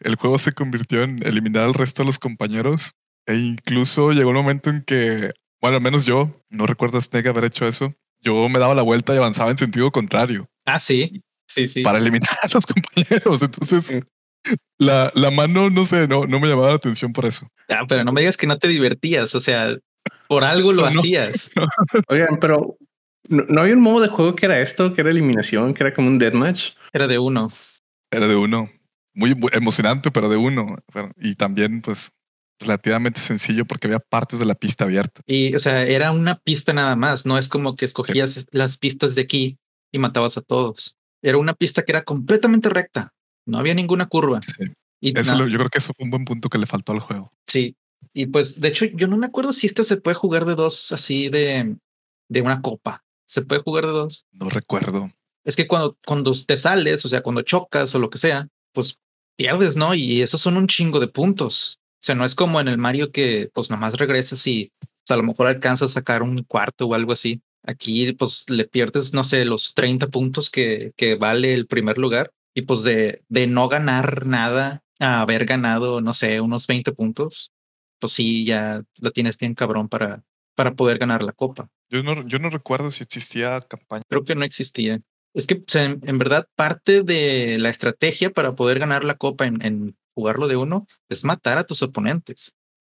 El 0.00 0.16
juego 0.16 0.38
se 0.38 0.52
convirtió 0.52 1.02
en 1.02 1.24
eliminar 1.26 1.64
al 1.64 1.74
resto 1.74 2.02
de 2.02 2.06
los 2.06 2.18
compañeros. 2.18 2.92
E 3.26 3.36
incluso 3.36 4.12
llegó 4.12 4.30
un 4.30 4.36
momento 4.36 4.70
en 4.70 4.82
que, 4.82 5.30
bueno, 5.60 5.76
al 5.78 5.82
menos 5.82 6.04
yo, 6.04 6.30
no 6.50 6.66
recuerdo 6.66 6.98
a 6.98 7.00
Snake 7.00 7.28
haber 7.28 7.44
hecho 7.44 7.66
eso. 7.66 7.94
Yo 8.20 8.48
me 8.48 8.58
daba 8.58 8.74
la 8.74 8.82
vuelta 8.82 9.14
y 9.14 9.18
avanzaba 9.18 9.50
en 9.50 9.58
sentido 9.58 9.90
contrario 9.90 10.48
ah, 10.64 10.80
sí, 10.80 11.20
sí, 11.46 11.68
sí. 11.68 11.82
para 11.82 11.98
eliminar 11.98 12.38
a 12.42 12.48
los 12.52 12.66
compañeros. 12.66 13.42
Entonces, 13.42 13.86
Sí. 13.86 14.00
la, 14.78 15.10
la 15.14 15.30
mano, 15.30 15.70
no 15.70 15.86
sé, 15.86 16.06
no, 16.06 16.26
no 16.26 16.38
me 16.38 16.48
llamaba 16.48 16.68
la 16.68 16.74
atención 16.76 17.12
por 17.14 17.24
eso. 17.24 17.48
Ah, 17.70 17.84
pero 17.88 18.04
no 18.04 18.12
me 18.12 18.20
digas 18.20 18.36
que 18.36 18.46
no 18.46 18.58
te 18.58 18.68
divertías. 18.68 19.34
O 19.34 19.40
sea, 19.40 19.74
por 20.28 20.44
algo 20.44 20.72
lo 20.74 20.82
No. 20.90 21.00
hacías. 21.00 21.50
Oigan, 22.08 22.38
pero 22.40 22.76
¿no, 23.28 23.44
no 23.48 23.60
había 23.62 23.72
un 23.74 23.80
modo 23.80 24.00
de 24.02 24.08
juego 24.08 24.34
que 24.36 24.44
era 24.46 24.60
esto, 24.60 24.92
que 24.92 25.00
era 25.00 25.10
eliminación, 25.10 25.72
que 25.72 25.82
era 25.82 25.94
como 25.94 26.08
un 26.08 26.18
deathmatch? 26.18 26.72
Era 26.92 27.06
de 27.06 27.18
uno. 27.18 27.48
Era 28.10 28.28
de 28.28 28.36
uno. 28.36 28.68
Muy 29.14 29.32
bu- 29.32 29.50
emocionante, 29.56 30.10
pero 30.10 30.28
de 30.28 30.36
uno. 30.36 30.76
Bueno, 30.92 31.10
Y 31.16 31.34
también, 31.36 31.80
pues, 31.82 32.12
relativamente 32.60 33.20
sencillo 33.20 33.64
porque 33.64 33.86
había 33.88 33.98
partes 33.98 34.38
de 34.38 34.44
la 34.44 34.54
pista 34.54 34.84
abierta. 34.84 35.20
Y, 35.26 35.54
o 35.54 35.58
sea, 35.58 35.84
era 35.84 36.12
una 36.12 36.38
pista 36.38 36.72
nada 36.72 36.96
más. 36.96 37.26
No 37.26 37.36
es 37.38 37.48
como 37.48 37.76
que 37.76 37.84
escogías 37.84 38.46
las 38.52 38.78
pistas 38.78 39.14
de 39.14 39.22
aquí 39.22 39.58
y 39.92 39.98
matabas 39.98 40.36
a 40.36 40.40
todos. 40.40 40.96
Era 41.22 41.38
una 41.38 41.54
pista 41.54 41.82
que 41.82 41.92
era 41.92 42.04
completamente 42.04 42.68
recta. 42.68 43.12
No 43.46 43.58
había 43.58 43.74
ninguna 43.74 44.06
curva. 44.06 44.40
Sí. 44.42 44.70
Y 45.00 45.18
Eso 45.18 45.36
lo- 45.36 45.46
yo 45.48 45.58
creo 45.58 45.68
que 45.70 45.78
eso 45.78 45.92
fue 45.96 46.04
un 46.04 46.10
buen 46.10 46.24
punto 46.24 46.48
que 46.48 46.58
le 46.58 46.66
faltó 46.66 46.92
al 46.92 47.00
juego. 47.00 47.30
sí. 47.48 47.76
Y 48.12 48.26
pues, 48.26 48.60
de 48.60 48.68
hecho, 48.68 48.84
yo 48.84 49.08
no 49.08 49.16
me 49.16 49.26
acuerdo 49.26 49.52
si 49.52 49.66
este 49.66 49.82
se 49.82 49.96
puede 49.96 50.14
jugar 50.14 50.44
de 50.44 50.54
dos 50.54 50.92
así 50.92 51.30
de, 51.30 51.74
de 52.28 52.42
una 52.42 52.60
copa. 52.60 53.02
Se 53.26 53.42
puede 53.42 53.62
jugar 53.62 53.86
de 53.86 53.92
dos. 53.92 54.26
No 54.30 54.50
recuerdo. 54.50 55.10
Es 55.44 55.56
que 55.56 55.66
cuando, 55.66 55.96
cuando 56.06 56.32
te 56.46 56.56
sales, 56.58 57.04
o 57.04 57.08
sea, 57.08 57.22
cuando 57.22 57.42
chocas 57.42 57.92
o 57.94 57.98
lo 57.98 58.10
que 58.10 58.18
sea, 58.18 58.46
pues 58.72 58.98
pierdes, 59.36 59.76
¿no? 59.76 59.94
Y 59.94 60.22
esos 60.22 60.40
son 60.40 60.56
un 60.56 60.66
chingo 60.66 61.00
de 61.00 61.08
puntos. 61.08 61.78
O 61.80 62.06
sea, 62.06 62.14
no 62.14 62.24
es 62.24 62.34
como 62.34 62.60
en 62.60 62.68
el 62.68 62.78
Mario 62.78 63.12
que 63.12 63.50
pues 63.54 63.70
nomás 63.70 63.94
regresas 63.94 64.46
y 64.46 64.72
pues, 64.78 65.10
a 65.10 65.16
lo 65.16 65.22
mejor 65.22 65.46
alcanzas 65.46 65.90
a 65.90 65.94
sacar 65.94 66.22
un 66.22 66.42
cuarto 66.44 66.86
o 66.86 66.94
algo 66.94 67.12
así. 67.12 67.40
Aquí 67.62 68.12
pues 68.12 68.48
le 68.50 68.66
pierdes, 68.66 69.14
no 69.14 69.24
sé, 69.24 69.44
los 69.44 69.74
30 69.74 70.08
puntos 70.08 70.50
que, 70.50 70.92
que 70.96 71.14
vale 71.14 71.54
el 71.54 71.66
primer 71.66 71.96
lugar 71.96 72.30
y 72.54 72.62
pues 72.62 72.82
de, 72.82 73.22
de 73.28 73.46
no 73.46 73.68
ganar 73.68 74.26
nada 74.26 74.82
a 75.00 75.22
haber 75.22 75.44
ganado, 75.46 76.00
no 76.00 76.14
sé, 76.14 76.40
unos 76.40 76.66
20 76.66 76.92
puntos, 76.92 77.52
pues 77.98 78.12
sí, 78.12 78.44
ya 78.44 78.82
lo 79.00 79.10
tienes 79.10 79.38
bien 79.38 79.54
cabrón 79.54 79.88
para, 79.88 80.22
para 80.54 80.74
poder 80.74 80.98
ganar 80.98 81.22
la 81.22 81.32
copa. 81.32 81.68
Yo 81.90 82.02
no, 82.02 82.26
yo 82.26 82.38
no 82.38 82.50
recuerdo 82.50 82.90
si 82.90 83.02
existía 83.02 83.60
campaña. 83.60 84.02
Creo 84.08 84.24
que 84.24 84.34
no 84.34 84.44
existía. 84.44 85.00
Es 85.34 85.46
que 85.46 85.54
o 85.54 85.64
sea, 85.66 85.84
en, 85.84 86.00
en 86.04 86.18
verdad 86.18 86.48
parte 86.54 87.02
de 87.02 87.58
la 87.58 87.70
estrategia 87.70 88.30
para 88.30 88.54
poder 88.54 88.78
ganar 88.78 89.04
la 89.04 89.16
copa 89.16 89.46
en, 89.46 89.60
en 89.62 89.96
jugarlo 90.14 90.48
de 90.48 90.56
uno 90.56 90.86
es 91.08 91.24
matar 91.24 91.58
a 91.58 91.64
tus 91.64 91.82
oponentes. 91.82 92.56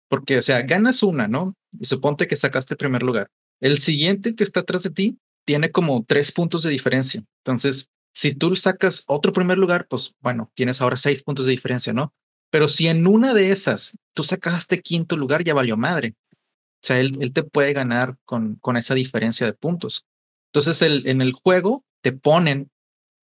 Porque, 0.08 0.38
o 0.38 0.42
sea, 0.42 0.62
ganas 0.62 1.02
una, 1.02 1.28
¿no? 1.28 1.56
Y 1.78 1.86
suponte 1.86 2.26
que 2.26 2.36
sacaste 2.36 2.76
primer 2.76 3.02
lugar. 3.02 3.30
El 3.60 3.78
siguiente 3.78 4.34
que 4.34 4.44
está 4.44 4.60
atrás 4.60 4.82
de 4.82 4.90
ti 4.90 5.18
tiene 5.46 5.70
como 5.70 6.04
tres 6.04 6.32
puntos 6.32 6.62
de 6.62 6.70
diferencia. 6.70 7.22
Entonces, 7.44 7.88
si 8.12 8.34
tú 8.34 8.54
sacas 8.56 9.04
otro 9.06 9.32
primer 9.32 9.58
lugar, 9.58 9.86
pues 9.88 10.14
bueno, 10.20 10.50
tienes 10.54 10.80
ahora 10.80 10.96
seis 10.96 11.22
puntos 11.22 11.46
de 11.46 11.52
diferencia, 11.52 11.92
¿no? 11.92 12.12
Pero 12.50 12.68
si 12.68 12.86
en 12.86 13.06
una 13.06 13.34
de 13.34 13.50
esas 13.50 13.98
tú 14.14 14.22
sacaste 14.22 14.80
quinto 14.80 15.16
lugar, 15.16 15.42
ya 15.42 15.54
valió 15.54 15.76
madre. 15.76 16.14
O 16.32 16.86
sea, 16.86 17.00
él, 17.00 17.12
él 17.20 17.32
te 17.32 17.42
puede 17.42 17.72
ganar 17.72 18.16
con, 18.24 18.56
con 18.56 18.76
esa 18.76 18.94
diferencia 18.94 19.46
de 19.46 19.54
puntos. 19.54 20.06
Entonces, 20.52 20.82
el, 20.82 21.08
en 21.08 21.20
el 21.20 21.32
juego 21.32 21.84
te 22.04 22.12
ponen 22.12 22.70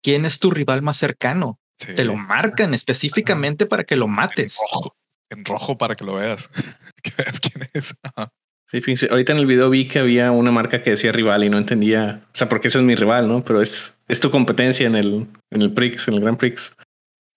quién 0.01 0.25
es 0.25 0.39
tu 0.39 0.49
rival 0.51 0.81
más 0.81 0.95
cercano. 0.95 1.59
Sí, 1.77 1.93
Te 1.95 2.05
lo 2.05 2.15
marcan 2.15 2.73
específicamente 2.73 3.65
para 3.65 3.83
que 3.83 3.97
lo 3.97 4.05
en 4.05 4.11
mates. 4.11 4.57
rojo. 4.73 4.95
En 5.29 5.45
rojo 5.45 5.77
para 5.77 5.95
que 5.95 6.05
lo 6.05 6.15
veas. 6.15 6.47
que 7.03 7.11
veas 7.17 7.39
quién 7.41 7.69
es. 7.73 7.95
Ajá. 8.03 8.31
Sí, 8.71 8.81
fíjense, 8.81 9.07
ahorita 9.09 9.33
en 9.33 9.39
el 9.39 9.47
video 9.47 9.69
vi 9.69 9.87
que 9.87 9.99
había 9.99 10.31
una 10.31 10.51
marca 10.51 10.81
que 10.81 10.91
decía 10.91 11.11
rival 11.11 11.43
y 11.43 11.49
no 11.49 11.57
entendía, 11.57 12.23
o 12.25 12.37
sea, 12.37 12.47
porque 12.47 12.67
ese 12.69 12.77
es 12.77 12.83
mi 12.83 12.95
rival, 12.95 13.27
¿no? 13.27 13.43
Pero 13.43 13.61
es, 13.61 13.97
es 14.07 14.19
tu 14.19 14.29
competencia 14.31 14.85
en 14.87 14.95
el, 14.95 15.27
en 15.49 15.61
el 15.61 15.73
Prix, 15.73 16.07
en 16.07 16.13
el 16.13 16.21
Grand 16.21 16.37
Prix. 16.37 16.75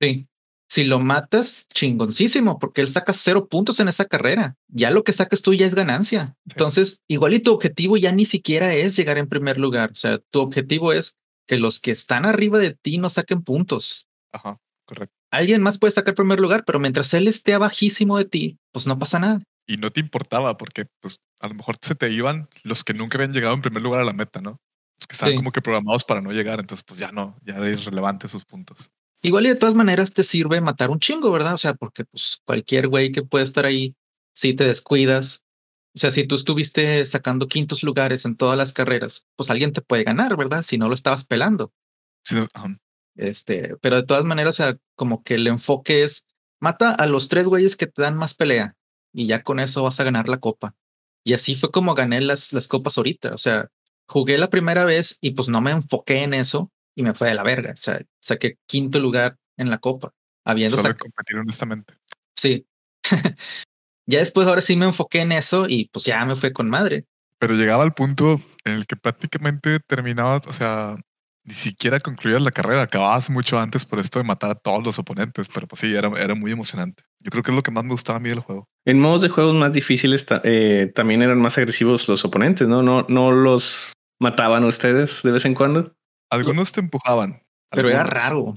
Sí. 0.01 0.29
Si 0.69 0.85
lo 0.85 1.01
matas, 1.01 1.67
chingoncísimo, 1.75 2.59
porque 2.59 2.81
él 2.83 2.89
saca 2.89 3.13
cero 3.13 3.49
puntos 3.49 3.81
en 3.81 3.89
esa 3.89 4.05
carrera. 4.05 4.57
Ya 4.69 4.91
lo 4.91 5.05
que 5.05 5.13
saques 5.13 5.43
tú 5.43 5.55
ya 5.55 5.67
es 5.67 5.75
ganancia. 5.75 6.35
Entonces, 6.49 7.03
igual 7.09 7.35
y 7.35 7.41
tu 7.41 7.53
objetivo 7.53 7.97
ya 7.97 8.13
ni 8.13 8.25
siquiera 8.25 8.73
es 8.75 8.97
llegar 8.97 9.19
en 9.19 9.29
primer 9.29 9.59
lugar. 9.59 9.91
O 9.91 9.97
sea, 9.97 10.19
tu 10.31 10.41
objetivo 10.41 10.93
es 10.93 11.19
que 11.47 11.59
los 11.59 11.81
que 11.81 11.91
están 11.91 12.25
arriba 12.27 12.59
de 12.59 12.75
ti 12.75 12.99
no 12.99 13.09
saquen 13.11 13.43
puntos. 13.43 14.07
Ajá, 14.33 14.59
correcto. 14.87 15.15
Alguien 15.31 15.63
más 15.63 15.79
puede 15.79 15.91
sacar 15.93 16.15
primer 16.15 16.41
lugar, 16.41 16.65
pero 16.67 16.79
mientras 16.79 17.13
él 17.15 17.27
esté 17.29 17.55
abajísimo 17.55 18.19
de 18.19 18.25
ti, 18.27 18.59
pues 18.73 18.87
no 18.87 18.99
pasa 18.99 19.19
nada. 19.19 19.43
Y 19.67 19.77
no 19.77 19.91
te 19.91 20.01
importaba 20.01 20.57
porque, 20.57 20.87
pues, 21.01 21.19
a 21.41 21.49
lo 21.49 21.55
mejor 21.55 21.77
se 21.81 21.95
te 21.95 22.11
iban 22.11 22.49
los 22.65 22.85
que 22.85 22.95
nunca 22.95 23.17
habían 23.17 23.33
llegado 23.33 23.55
en 23.55 23.63
primer 23.63 23.83
lugar 23.83 24.01
a 24.03 24.05
la 24.05 24.13
meta, 24.13 24.41
¿no? 24.41 24.59
Los 25.01 25.07
que 25.07 25.15
estaban 25.15 25.33
Sí. 25.33 25.37
como 25.37 25.53
que 25.53 25.63
programados 25.63 26.05
para 26.05 26.21
no 26.21 26.33
llegar. 26.33 26.61
Entonces, 26.61 26.85
pues 26.87 27.01
ya 27.01 27.11
no, 27.13 27.37
ya 27.45 27.57
es 27.67 27.85
relevante 27.85 28.29
sus 28.29 28.45
puntos. 28.45 28.91
Igual 29.23 29.47
y 29.47 29.51
de 29.51 29.55
todas 29.55 29.75
maneras 29.75 30.13
te 30.13 30.25
sirve 30.25 30.61
matar 30.61 30.91
un 30.91 30.99
chingo, 30.99 31.31
¿verdad? 31.31 31.55
O 31.55 31.59
sea, 31.59 31.75
porque 31.75 32.05
pues 32.05 32.39
cualquier 32.45 32.89
güey 32.89 33.13
que 33.13 33.23
puede 33.23 33.45
estar 33.45 33.65
ahí, 33.65 33.95
si 34.35 34.53
te 34.55 34.65
descuidas, 34.65 35.45
o 35.95 35.99
sea, 35.99 36.11
si 36.11 36.27
tú 36.27 36.37
estuviste 36.37 37.05
sacando 37.05 37.49
quintos 37.49 37.83
lugares 37.83 38.25
en 38.25 38.37
todas 38.37 38.57
las 38.57 38.73
carreras, 38.73 39.27
pues 39.37 39.51
alguien 39.51 39.73
te 39.73 39.83
puede 39.83 40.05
ganar, 40.05 40.37
¿verdad? 40.37 40.63
Si 40.63 40.79
no 40.79 40.89
lo 40.89 40.95
estabas 40.95 41.25
pelando. 41.25 41.73
Sí. 42.25 42.37
Este, 43.15 43.77
pero 43.83 43.97
de 43.97 44.05
todas 44.05 44.25
maneras, 44.25 44.55
o 44.55 44.63
sea, 44.63 44.79
como 44.95 45.23
que 45.23 45.35
el 45.35 45.47
enfoque 45.47 46.03
es 46.03 46.27
mata 46.61 46.93
a 46.93 47.07
los 47.07 47.29
tres 47.29 47.47
güeyes 47.47 47.77
que 47.77 47.87
te 47.87 48.01
dan 48.01 48.17
más 48.17 48.35
pelea 48.35 48.75
y 49.13 49.27
ya 49.27 49.43
con 49.43 49.61
eso 49.61 49.83
vas 49.83 50.01
a 50.01 50.05
ganar 50.05 50.29
la 50.29 50.39
copa. 50.39 50.75
Y 51.25 51.35
así 51.35 51.57
fue 51.57 51.71
como 51.71 51.95
gané 51.95 52.21
las, 52.23 52.53
las 52.53 52.69
copas 52.69 52.97
ahorita. 52.97 53.35
O 53.35 53.39
sea, 53.39 53.71
jugué 54.09 54.39
la 54.39 54.49
primera 54.49 54.85
vez 54.85 55.19
y 55.21 55.33
pues 55.33 55.49
no 55.49 55.61
me 55.61 55.73
enfoqué 55.73 56.23
en 56.23 56.33
eso 56.33 56.73
y 56.95 57.03
me 57.03 57.15
fue 57.15 57.29
de 57.29 57.35
la 57.35 57.43
verga. 57.43 57.73
O 57.73 57.77
sea, 57.77 58.01
saqué 58.21 58.59
quinto 58.67 58.99
lugar 58.99 59.37
en 59.59 59.71
la 59.71 59.79
copa. 59.79 60.15
Habiendo 60.45 60.79
Solo 60.79 60.97
competir 60.97 61.37
honestamente. 61.37 61.95
Sí. 62.35 62.67
ya 64.07 64.19
después 64.19 64.47
ahora 64.47 64.61
sí 64.61 64.77
me 64.77 64.87
enfoqué 64.87 65.21
en 65.21 65.33
eso 65.33 65.67
y 65.69 65.89
pues 65.93 66.05
ya 66.05 66.25
me 66.25 66.37
fue 66.37 66.53
con 66.53 66.69
madre. 66.69 67.07
Pero 67.39 67.55
llegaba 67.55 67.83
al 67.83 67.95
punto 67.95 68.41
en 68.65 68.75
el 68.75 68.87
que 68.87 68.97
prácticamente 68.97 69.81
terminabas, 69.81 70.47
o 70.47 70.53
sea, 70.53 70.97
ni 71.45 71.55
siquiera 71.55 71.99
concluías 71.99 72.43
la 72.43 72.53
carrera, 72.53 72.83
acababas 72.83 73.29
mucho 73.29 73.59
antes 73.59 73.85
por 73.85 73.99
esto 73.99 74.19
de 74.21 74.25
matar 74.25 74.53
a 74.53 74.55
todos 74.55 74.85
los 74.85 74.99
oponentes, 74.99 75.49
pero 75.53 75.67
pues 75.67 75.81
sí, 75.81 75.95
era, 75.95 76.09
era 76.21 76.35
muy 76.35 76.53
emocionante. 76.53 77.03
Yo 77.21 77.31
creo 77.31 77.43
que 77.43 77.51
es 77.51 77.57
lo 77.57 77.63
que 77.63 77.73
más 77.73 77.85
me 77.85 77.91
gustaba 77.91 78.19
a 78.19 78.21
mí 78.21 78.29
del 78.29 78.41
juego. 78.41 78.69
En 78.85 79.01
modos 79.01 79.23
de 79.23 79.29
juegos 79.29 79.55
más 79.55 79.73
difíciles 79.73 80.25
eh, 80.45 80.93
también 80.95 81.23
eran 81.23 81.41
más 81.41 81.59
agresivos 81.59 82.09
los 82.09 82.25
oponentes, 82.25 82.69
¿no? 82.69 82.83
¿no? 82.83 83.07
No 83.09 83.33
los 83.33 83.93
mataban 84.21 84.65
ustedes 84.65 85.23
de 85.23 85.33
vez 85.33 85.45
en 85.45 85.55
cuando. 85.55 85.95
Algunos 86.31 86.73
te 86.73 86.81
empujaban. 86.81 87.43
Pero 87.71 87.89
era 87.89 88.05
raro. 88.05 88.55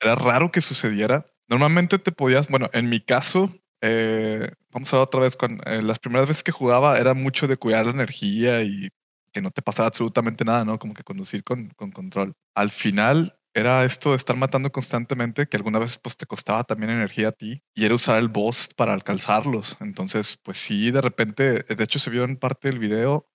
Era 0.00 0.14
raro 0.14 0.50
que 0.52 0.60
sucediera. 0.60 1.26
Normalmente 1.48 1.98
te 1.98 2.12
podías, 2.12 2.48
bueno, 2.48 2.70
en 2.72 2.88
mi 2.88 3.00
caso, 3.00 3.50
eh, 3.80 4.50
vamos 4.70 4.92
a 4.92 4.96
ver 4.98 5.04
otra 5.04 5.20
vez, 5.20 5.36
eh, 5.66 5.82
las 5.82 5.98
primeras 5.98 6.28
veces 6.28 6.42
que 6.42 6.52
jugaba 6.52 6.98
era 6.98 7.14
mucho 7.14 7.46
de 7.46 7.56
cuidar 7.56 7.86
la 7.86 7.92
energía 7.92 8.62
y 8.62 8.88
que 9.32 9.42
no 9.42 9.50
te 9.50 9.62
pasara 9.62 9.88
absolutamente 9.88 10.44
nada, 10.44 10.64
¿no? 10.64 10.78
Como 10.78 10.94
que 10.94 11.04
conducir 11.04 11.42
con, 11.44 11.70
con 11.70 11.90
control. 11.92 12.34
Al 12.54 12.70
final 12.70 13.38
era 13.54 13.84
esto 13.84 14.10
de 14.10 14.16
estar 14.16 14.36
matando 14.36 14.70
constantemente, 14.70 15.46
que 15.48 15.56
alguna 15.56 15.78
vez 15.78 15.98
pues 15.98 16.16
te 16.16 16.26
costaba 16.26 16.64
también 16.64 16.90
energía 16.90 17.28
a 17.28 17.32
ti, 17.32 17.62
y 17.74 17.84
era 17.84 17.94
usar 17.94 18.18
el 18.18 18.28
boss 18.28 18.68
para 18.76 18.94
alcanzarlos. 18.94 19.76
Entonces, 19.80 20.38
pues 20.42 20.58
sí, 20.58 20.90
de 20.90 21.00
repente, 21.00 21.62
de 21.64 21.84
hecho 21.84 21.98
se 21.98 22.10
vio 22.10 22.24
en 22.24 22.36
parte 22.36 22.68
del 22.68 22.78
video, 22.78 23.26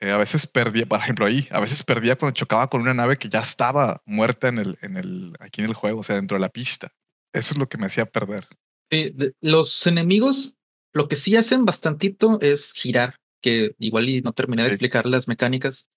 eh, 0.00 0.12
a 0.12 0.16
veces 0.16 0.46
perdía, 0.46 0.86
por 0.86 1.00
ejemplo 1.00 1.26
ahí, 1.26 1.46
a 1.50 1.60
veces 1.60 1.82
perdía 1.82 2.16
cuando 2.16 2.34
chocaba 2.34 2.66
con 2.68 2.80
una 2.82 2.94
nave 2.94 3.16
que 3.16 3.28
ya 3.28 3.40
estaba 3.40 4.02
muerta 4.06 4.48
en 4.48 4.58
el, 4.58 4.78
en 4.82 4.96
el, 4.96 5.34
aquí 5.40 5.62
en 5.62 5.68
el 5.68 5.74
juego, 5.74 6.00
o 6.00 6.02
sea, 6.02 6.16
dentro 6.16 6.36
de 6.36 6.40
la 6.40 6.48
pista. 6.50 6.88
Eso 7.32 7.54
es 7.54 7.58
lo 7.58 7.68
que 7.68 7.78
me 7.78 7.86
hacía 7.86 8.06
perder. 8.06 8.46
Sí, 8.90 9.14
los 9.40 9.86
enemigos 9.86 10.56
lo 10.92 11.08
que 11.08 11.16
sí 11.16 11.36
hacen 11.36 11.64
bastantito 11.64 12.40
es 12.40 12.72
girar, 12.72 13.16
que 13.40 13.74
igual 13.78 14.08
y 14.08 14.22
no 14.22 14.32
terminé 14.32 14.64
de 14.64 14.70
explicar 14.70 15.06
las 15.06 15.28
mecánicas, 15.28 15.88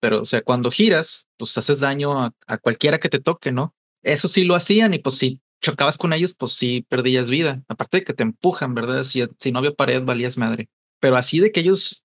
pero 0.00 0.22
o 0.22 0.24
sea, 0.24 0.42
cuando 0.42 0.70
giras, 0.70 1.28
pues 1.36 1.56
haces 1.58 1.80
daño 1.80 2.32
a, 2.46 2.58
cualquiera 2.58 2.98
que 2.98 3.08
te 3.08 3.18
toque, 3.18 3.52
¿no? 3.52 3.74
Eso 4.02 4.28
sí 4.28 4.44
lo 4.44 4.54
hacían 4.54 4.94
y 4.94 4.98
pues 4.98 5.18
si 5.18 5.40
chocabas 5.60 5.96
con 5.96 6.12
ellos, 6.12 6.34
pues 6.38 6.52
sí 6.52 6.86
perdías 6.88 7.30
vida. 7.30 7.64
Aparte 7.68 7.98
de 7.98 8.04
que 8.04 8.12
te 8.12 8.22
empujan, 8.22 8.74
¿verdad? 8.74 9.02
Si, 9.02 9.24
si 9.38 9.52
no 9.52 9.58
había 9.58 9.72
pared, 9.72 10.02
valías 10.02 10.38
madre. 10.38 10.68
Pero 11.00 11.16
así 11.16 11.40
de 11.40 11.50
que 11.50 11.60
ellos 11.60 12.04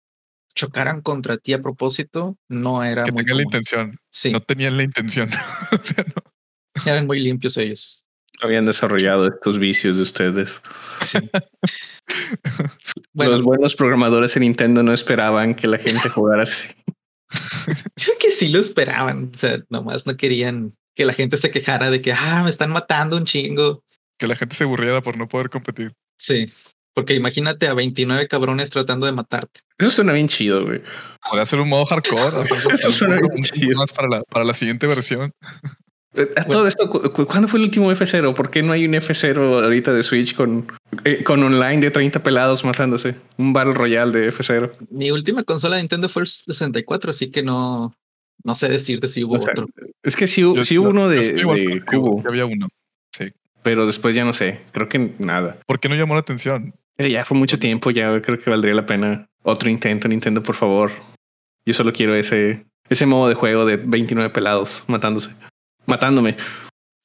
chocaran 0.56 1.02
contra 1.02 1.38
ti 1.38 1.54
a 1.54 1.62
propósito, 1.62 2.38
no 2.50 2.84
era. 2.84 3.04
Que 3.04 3.12
tengan 3.12 3.38
la 3.38 3.44
intención. 3.44 4.00
Sí. 4.10 4.32
No 4.32 4.40
tenían 4.40 4.78
la 4.78 4.84
intención. 4.84 5.30
o 5.72 5.78
sea, 5.78 6.04
no. 6.04 6.92
Eran 6.92 7.06
muy 7.06 7.20
limpios 7.20 7.58
ellos 7.58 8.01
habían 8.42 8.66
desarrollado 8.66 9.28
estos 9.28 9.60
vicios 9.60 9.98
de 9.98 10.04
ustedes. 10.04 10.62
Los 13.14 13.42
buenos 13.42 13.76
programadores 13.76 14.36
en 14.36 14.42
Nintendo 14.42 14.84
no 14.84 14.94
esperaban 14.94 15.56
que 15.56 15.68
la 15.68 15.78
gente 15.78 16.10
jugara 16.10 16.44
así. 16.44 16.70
Yo 17.96 18.06
sé 18.06 18.14
que 18.20 18.30
sí 18.30 18.50
lo 18.50 18.60
esperaban, 18.60 19.32
o 19.34 19.38
sea, 19.38 19.64
nomás 19.70 20.06
no 20.06 20.18
querían 20.18 20.74
que 20.96 21.06
la 21.06 21.14
gente 21.14 21.38
se 21.38 21.52
quejara 21.52 21.90
de 21.90 22.02
que, 22.02 22.12
ah, 22.12 22.42
me 22.44 22.50
están 22.50 22.72
matando 22.72 23.16
un 23.16 23.26
chingo. 23.26 23.84
Que 24.18 24.28
la 24.28 24.36
gente 24.36 24.56
se 24.56 24.66
aburriera 24.66 25.02
por 25.02 25.18
no 25.18 25.28
poder 25.28 25.50
competir. 25.50 25.94
Sí, 26.18 26.46
porque 26.94 27.14
imagínate 27.14 27.68
a 27.68 27.74
29 27.74 28.28
cabrones 28.28 28.70
tratando 28.70 29.06
de 29.06 29.14
matarte. 29.14 29.62
Eso 29.78 29.92
suena 29.92 30.14
bien 30.14 30.28
chido, 30.28 30.66
güey. 30.66 30.82
Podría 31.28 31.46
ser 31.46 31.62
un 31.62 31.70
modo 31.70 31.86
hardcore. 31.86 32.42
Eso 32.74 32.92
suena 32.92 33.16
bien 33.16 33.42
chido. 33.42 33.78
Más 33.78 33.94
para 33.94 34.10
la, 34.10 34.24
para 34.24 34.46
la 34.46 34.54
siguiente 34.54 34.88
versión. 34.88 35.34
Eh, 36.14 36.28
todo 36.50 36.68
esto, 36.68 36.90
¿cuándo 36.90 37.48
fue 37.48 37.60
el 37.60 37.66
último 37.66 37.90
F0? 37.92 38.34
¿Por 38.34 38.50
qué 38.50 38.62
no 38.64 38.74
hay 38.74 38.86
un 38.86 38.94
F0 38.94 39.64
ahorita 39.64 39.94
de 39.94 40.04
Switch 40.04 40.36
con, 40.36 40.68
eh, 41.06 41.24
con 41.24 41.42
online 41.42 41.80
de 41.80 41.92
30 41.92 42.22
pelados 42.22 42.66
matándose? 42.66 43.16
Un 43.38 43.54
Battle 43.54 43.74
Royale 43.74 44.12
de 44.12 44.34
F0. 44.34 44.72
Mi 44.90 45.12
última 45.12 45.44
consola 45.44 45.78
de 45.78 45.84
Nintendo 45.84 46.10
fue 46.10 46.24
el 46.24 46.28
64, 46.28 47.12
así 47.12 47.32
que 47.32 47.44
no, 47.44 47.96
no 48.44 48.56
sé 48.56 48.68
decirte 48.68 49.08
si 49.08 49.24
hubo 49.24 49.36
otro. 49.36 49.68
Es 50.04 50.18
que 50.18 50.28
sí, 50.28 50.44
hubo 50.44 50.90
uno 50.90 51.08
de, 51.08 51.20
de 51.20 51.82
Cubo. 51.86 52.22
había 52.28 52.46
uno. 52.46 52.68
Sí. 53.18 53.28
Pero 53.64 53.86
después 53.88 54.14
ya 54.14 54.26
no 54.26 54.34
sé. 54.34 54.62
Creo 54.74 54.90
que 54.90 55.16
nada. 55.20 55.60
¿Por 55.66 55.80
qué 55.80 55.88
no 55.88 55.96
llamó 55.96 56.16
la 56.16 56.22
atención? 56.22 56.74
Pero 56.98 57.08
ya 57.08 57.24
fue 57.24 57.38
mucho 57.38 57.58
tiempo. 57.58 57.90
Ya 57.90 58.22
creo 58.22 58.38
que 58.38 58.50
valdría 58.50 58.74
la 58.74 58.86
pena 58.86 59.30
otro 59.44 59.70
intento. 59.70 60.10
Nintendo, 60.10 60.44
por 60.44 60.56
favor. 60.56 60.92
Yo 61.66 61.74
solo 61.74 61.94
quiero 61.94 62.16
ese, 62.16 62.66
ese 62.90 63.06
modo 63.06 63.30
de 63.30 63.36
juego 63.36 63.66
de 63.66 63.78
29 63.78 64.32
pelados 64.32 64.84
matándose 64.88 65.30
matándome. 65.86 66.38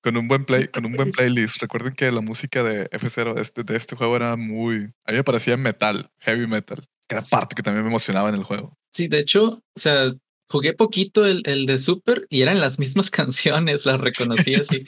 Con 0.03 0.17
un 0.17 0.29
buen 0.29 0.45
play, 0.45 0.69
con 0.69 0.87
un 0.87 0.93
buen 0.93 1.11
playlist. 1.11 1.61
Recuerden 1.61 1.95
que 1.95 2.11
la 2.13 2.21
música 2.21 2.63
de 2.63 2.89
F0 2.91 3.39
este, 3.41 3.65
de 3.65 3.77
este 3.77 3.97
juego 3.97 4.17
era 4.17 4.37
muy. 4.37 4.93
A 5.05 5.11
mí 5.11 5.17
me 5.17 5.25
parecía 5.25 5.57
metal, 5.57 6.11
heavy 6.21 6.47
metal. 6.47 6.87
Que 7.09 7.17
era 7.17 7.25
parte 7.25 7.55
que 7.55 7.63
también 7.63 7.85
me 7.85 7.91
emocionaba 7.91 8.29
en 8.29 8.37
el 8.37 8.45
juego. 8.45 8.77
Sí, 8.93 9.09
de 9.09 9.19
hecho, 9.19 9.63
o 9.75 9.79
sea, 9.79 10.13
jugué 10.49 10.73
poquito 10.73 11.27
el, 11.27 11.43
el 11.45 11.67
de 11.67 11.79
Super 11.79 12.27
y 12.31 12.43
eran 12.43 12.61
las 12.61 12.79
mismas 12.79 13.11
canciones, 13.11 13.85
las 13.87 14.01
reconocí 14.01 14.55
así. 14.55 14.87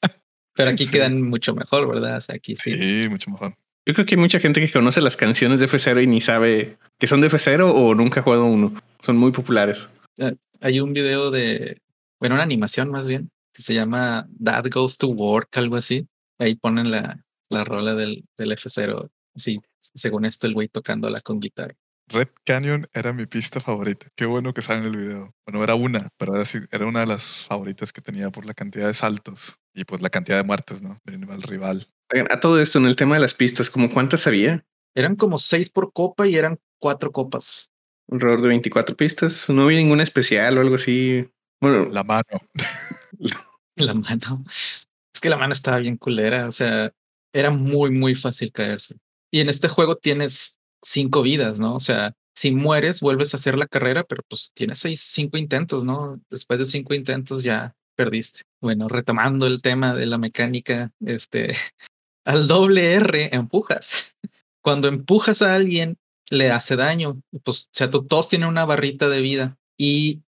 Pero 0.54 0.70
aquí 0.70 0.86
quedan 0.88 1.22
mucho 1.22 1.54
mejor, 1.54 1.88
¿verdad? 1.88 2.18
O 2.18 2.20
sea, 2.20 2.34
aquí 2.34 2.54
sí. 2.54 2.74
Sí, 2.74 3.08
mucho 3.08 3.30
mejor. 3.30 3.56
Yo 3.86 3.94
creo 3.94 4.06
que 4.06 4.14
hay 4.14 4.20
mucha 4.20 4.40
gente 4.40 4.60
que 4.60 4.70
conoce 4.70 5.00
las 5.00 5.16
canciones 5.16 5.60
de 5.60 5.68
F0 5.68 6.02
y 6.02 6.06
ni 6.06 6.20
sabe 6.20 6.76
que 6.98 7.06
son 7.06 7.22
de 7.22 7.30
F0 7.30 7.72
o 7.74 7.94
nunca 7.94 8.20
ha 8.20 8.22
jugado 8.22 8.44
uno. 8.44 8.74
Son 9.00 9.16
muy 9.16 9.32
populares. 9.32 9.88
Ah, 10.20 10.32
hay 10.60 10.80
un 10.80 10.92
video 10.92 11.30
de, 11.30 11.80
bueno, 12.20 12.36
una 12.36 12.44
animación 12.44 12.90
más 12.90 13.08
bien, 13.08 13.30
que 13.52 13.62
se 13.62 13.74
llama 13.74 14.28
That 14.44 14.66
Goes 14.70 14.98
to 14.98 15.08
Work, 15.08 15.56
algo 15.56 15.76
así. 15.76 16.06
Ahí 16.38 16.54
ponen 16.54 16.90
la, 16.90 17.24
la 17.48 17.64
rola 17.64 17.94
del, 17.94 18.24
del 18.36 18.52
F0. 18.52 19.10
Sí, 19.34 19.60
según 19.80 20.24
esto, 20.24 20.46
el 20.46 20.54
güey 20.54 20.68
tocándola 20.68 21.20
con 21.20 21.40
guitarra. 21.40 21.74
Red 22.08 22.28
Canyon 22.44 22.86
era 22.92 23.12
mi 23.12 23.26
pista 23.26 23.60
favorita. 23.60 24.08
Qué 24.16 24.26
bueno 24.26 24.52
que 24.52 24.62
sale 24.62 24.80
en 24.80 24.86
el 24.86 24.96
video. 24.96 25.34
Bueno, 25.46 25.62
era 25.62 25.76
una, 25.76 26.08
pero 26.16 26.34
era, 26.34 26.44
era 26.72 26.86
una 26.86 27.00
de 27.00 27.06
las 27.06 27.42
favoritas 27.42 27.92
que 27.92 28.00
tenía 28.00 28.30
por 28.30 28.44
la 28.44 28.54
cantidad 28.54 28.88
de 28.88 28.94
saltos 28.94 29.58
y 29.74 29.84
pues 29.84 30.02
la 30.02 30.10
cantidad 30.10 30.36
de 30.36 30.42
muertes, 30.42 30.82
¿no? 30.82 30.98
Del 31.04 31.16
animal 31.16 31.42
rival. 31.42 31.88
A 32.30 32.40
todo 32.40 32.60
esto, 32.60 32.78
en 32.78 32.86
el 32.86 32.96
tema 32.96 33.14
de 33.14 33.20
las 33.20 33.34
pistas, 33.34 33.70
¿cómo 33.70 33.90
cuántas 33.90 34.26
había? 34.26 34.64
Eran 34.96 35.14
como 35.14 35.38
seis 35.38 35.70
por 35.70 35.92
copa 35.92 36.26
y 36.26 36.34
eran 36.34 36.58
cuatro 36.80 37.12
copas. 37.12 37.72
Alrededor 38.10 38.42
de 38.42 38.48
24 38.48 38.96
pistas. 38.96 39.48
No 39.48 39.62
había 39.62 39.78
ninguna 39.78 40.02
especial 40.02 40.58
o 40.58 40.60
algo 40.60 40.74
así. 40.74 41.30
Bueno, 41.60 41.86
la 41.90 42.04
mano. 42.04 42.24
la 43.76 43.94
mano. 43.94 44.44
Es 44.46 45.20
que 45.20 45.28
la 45.28 45.36
mano 45.36 45.52
estaba 45.52 45.78
bien 45.78 45.96
culera. 45.96 46.48
O 46.48 46.52
sea, 46.52 46.92
era 47.32 47.50
muy, 47.50 47.90
muy 47.90 48.14
fácil 48.14 48.52
caerse. 48.52 48.96
Y 49.30 49.40
en 49.40 49.48
este 49.48 49.68
juego 49.68 49.96
tienes 49.96 50.58
cinco 50.82 51.22
vidas, 51.22 51.60
¿no? 51.60 51.74
O 51.74 51.80
sea, 51.80 52.14
si 52.34 52.52
mueres, 52.52 53.00
vuelves 53.00 53.34
a 53.34 53.36
hacer 53.36 53.58
la 53.58 53.66
carrera, 53.66 54.04
pero 54.04 54.22
pues 54.28 54.50
tienes 54.54 54.78
seis, 54.78 55.00
cinco 55.00 55.36
intentos, 55.36 55.84
¿no? 55.84 56.20
Después 56.30 56.58
de 56.58 56.64
cinco 56.64 56.94
intentos 56.94 57.42
ya 57.42 57.74
perdiste. 57.96 58.42
Bueno, 58.60 58.88
retomando 58.88 59.46
el 59.46 59.60
tema 59.60 59.94
de 59.94 60.06
la 60.06 60.18
mecánica, 60.18 60.90
este, 61.00 61.54
al 62.24 62.48
doble 62.48 62.94
R 62.94 63.34
empujas. 63.34 64.16
Cuando 64.62 64.88
empujas 64.88 65.42
a 65.42 65.54
alguien, 65.54 65.98
le 66.30 66.50
hace 66.50 66.76
daño. 66.76 67.20
Pues, 67.44 67.64
o 67.64 67.70
sea, 67.72 67.90
todos 67.90 68.28
tienen 68.28 68.48
una 68.48 68.64
barrita 68.64 69.08
de 69.08 69.20
vida 69.20 69.58
y 69.78 70.22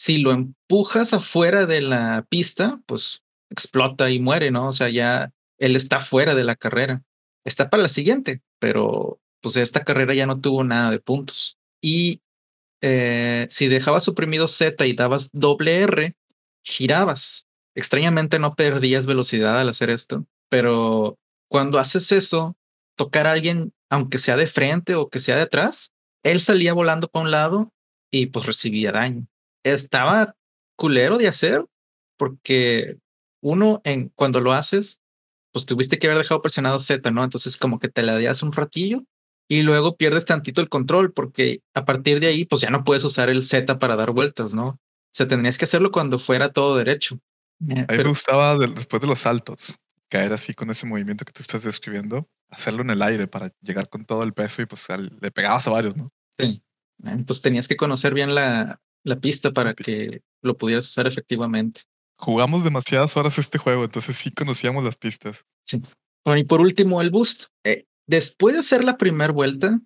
si 0.00 0.16
lo 0.16 0.32
empujas 0.32 1.12
afuera 1.12 1.66
de 1.66 1.82
la 1.82 2.24
pista, 2.30 2.80
pues 2.86 3.22
explota 3.50 4.10
y 4.10 4.18
muere, 4.18 4.50
¿no? 4.50 4.68
O 4.68 4.72
sea, 4.72 4.88
ya 4.88 5.30
él 5.58 5.76
está 5.76 6.00
fuera 6.00 6.34
de 6.34 6.42
la 6.42 6.56
carrera. 6.56 7.02
Está 7.44 7.68
para 7.68 7.82
la 7.82 7.90
siguiente, 7.90 8.40
pero 8.58 9.20
pues 9.42 9.58
esta 9.58 9.84
carrera 9.84 10.14
ya 10.14 10.24
no 10.24 10.40
tuvo 10.40 10.64
nada 10.64 10.90
de 10.90 11.00
puntos. 11.00 11.58
Y 11.82 12.22
eh, 12.80 13.46
si 13.50 13.68
dejabas 13.68 14.02
suprimido 14.02 14.48
Z 14.48 14.86
y 14.86 14.94
dabas 14.94 15.28
doble 15.34 15.82
R, 15.82 16.16
girabas. 16.64 17.46
Extrañamente 17.74 18.38
no 18.38 18.54
perdías 18.54 19.04
velocidad 19.04 19.60
al 19.60 19.68
hacer 19.68 19.90
esto, 19.90 20.24
pero 20.48 21.18
cuando 21.50 21.78
haces 21.78 22.10
eso, 22.10 22.56
tocar 22.96 23.26
a 23.26 23.32
alguien, 23.32 23.74
aunque 23.90 24.16
sea 24.16 24.38
de 24.38 24.46
frente 24.46 24.94
o 24.94 25.10
que 25.10 25.20
sea 25.20 25.36
de 25.36 25.42
atrás, 25.42 25.92
él 26.22 26.40
salía 26.40 26.72
volando 26.72 27.06
para 27.08 27.24
un 27.26 27.30
lado 27.30 27.70
y 28.10 28.28
pues 28.28 28.46
recibía 28.46 28.92
daño 28.92 29.26
estaba 29.64 30.34
culero 30.76 31.18
de 31.18 31.28
hacer 31.28 31.64
porque 32.16 32.98
uno, 33.42 33.80
en, 33.84 34.10
cuando 34.14 34.40
lo 34.40 34.52
haces, 34.52 35.00
pues 35.52 35.66
tuviste 35.66 35.98
que 35.98 36.06
haber 36.06 36.18
dejado 36.18 36.42
presionado 36.42 36.78
Z, 36.78 37.10
¿no? 37.10 37.24
Entonces 37.24 37.56
como 37.56 37.78
que 37.78 37.88
te 37.88 38.02
la 38.02 38.18
das 38.20 38.42
un 38.42 38.52
ratillo 38.52 39.04
y 39.48 39.62
luego 39.62 39.96
pierdes 39.96 40.26
tantito 40.26 40.60
el 40.60 40.68
control 40.68 41.12
porque 41.12 41.62
a 41.74 41.84
partir 41.84 42.20
de 42.20 42.28
ahí, 42.28 42.44
pues 42.44 42.62
ya 42.62 42.70
no 42.70 42.84
puedes 42.84 43.04
usar 43.04 43.30
el 43.30 43.44
Z 43.44 43.78
para 43.78 43.96
dar 43.96 44.12
vueltas, 44.12 44.54
¿no? 44.54 44.68
O 44.68 45.12
sea, 45.12 45.26
tendrías 45.26 45.58
que 45.58 45.64
hacerlo 45.64 45.90
cuando 45.90 46.18
fuera 46.18 46.52
todo 46.52 46.76
derecho. 46.76 47.18
Eh, 47.68 47.84
a 47.88 47.92
mí 47.92 47.98
me 47.98 48.04
gustaba 48.04 48.56
después 48.56 49.02
de 49.02 49.08
los 49.08 49.18
saltos, 49.18 49.78
caer 50.08 50.32
así 50.32 50.54
con 50.54 50.70
ese 50.70 50.86
movimiento 50.86 51.24
que 51.24 51.32
tú 51.32 51.42
estás 51.42 51.64
describiendo, 51.64 52.28
hacerlo 52.48 52.82
en 52.82 52.90
el 52.90 53.02
aire 53.02 53.26
para 53.26 53.50
llegar 53.60 53.88
con 53.88 54.04
todo 54.04 54.22
el 54.22 54.32
peso 54.32 54.62
y 54.62 54.66
pues 54.66 54.86
le 55.20 55.30
pegabas 55.30 55.66
a 55.66 55.70
varios, 55.70 55.96
¿no? 55.96 56.12
Sí. 56.38 56.62
Pues 57.26 57.42
tenías 57.42 57.66
que 57.66 57.76
conocer 57.76 58.14
bien 58.14 58.34
la, 58.34 58.80
la 59.04 59.18
pista 59.18 59.52
para 59.52 59.74
que 59.74 60.22
lo 60.42 60.56
pudieras 60.56 60.88
usar 60.88 61.06
efectivamente. 61.06 61.82
Jugamos 62.16 62.64
demasiadas 62.64 63.16
horas 63.16 63.38
este 63.38 63.58
juego, 63.58 63.84
entonces 63.84 64.16
sí 64.16 64.30
conocíamos 64.30 64.84
las 64.84 64.96
pistas. 64.96 65.46
Sí. 65.64 65.80
Bueno, 66.24 66.38
y 66.38 66.44
por 66.44 66.60
último, 66.60 67.00
el 67.00 67.10
boost. 67.10 67.46
Eh, 67.64 67.86
después 68.06 68.54
de 68.54 68.60
hacer 68.60 68.84
la 68.84 68.98
primera 68.98 69.32
vuelta, 69.32 69.80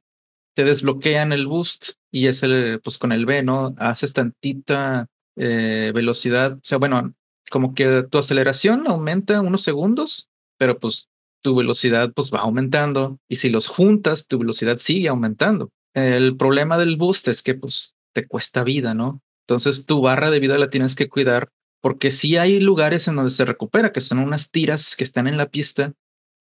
te 0.55 0.65
desbloquean 0.65 1.33
el 1.33 1.47
boost 1.47 1.93
y 2.11 2.27
es 2.27 2.43
el, 2.43 2.81
pues 2.83 2.99
con 2.99 3.13
el 3.13 3.27
B, 3.27 3.43
¿no? 3.43 3.75
Haces 3.79 4.13
tantita 4.13 5.07
eh, 5.37 5.93
velocidad. 5.95 6.55
O 6.55 6.61
sea, 6.63 6.79
bueno, 6.79 7.15
como 7.51 7.75
que 7.75 8.05
tu 8.11 8.19
aceleración 8.19 8.87
aumenta 8.89 9.41
unos 9.41 9.63
segundos, 9.63 10.29
pero 10.59 10.79
pues 10.79 11.09
tu 11.43 11.55
velocidad 11.55 12.13
pues 12.15 12.33
va 12.33 12.41
aumentando 12.41 13.19
y 13.29 13.37
si 13.37 13.51
los 13.51 13.67
juntas, 13.67 14.27
tu 14.27 14.39
velocidad 14.39 14.79
sigue 14.79 15.09
aumentando. 15.09 15.71
El 15.93 16.37
problema 16.37 16.79
del 16.79 16.97
boost 16.97 17.29
es 17.29 17.43
que 17.43 17.55
pues 17.55 17.95
te 18.15 18.27
cuesta 18.27 18.65
vida, 18.65 18.95
¿no? 18.95 19.21
Entonces 19.47 19.85
tu 19.85 20.01
barra 20.01 20.31
de 20.31 20.41
vida 20.41 20.57
la 20.57 20.71
tienes 20.71 20.95
que 20.95 21.09
cuidar 21.09 21.51
porque 21.83 22.11
sí 22.11 22.39
hay 22.39 22.61
lugares 22.61 23.09
en 23.09 23.17
donde 23.17 23.31
se 23.31 23.45
recupera, 23.45 23.93
que 23.93 24.01
son 24.01 24.19
unas 24.19 24.51
tiras 24.51 24.97
que 24.97 25.05
están 25.05 25.27
en 25.27 25.37
la 25.37 25.51
pista 25.51 25.93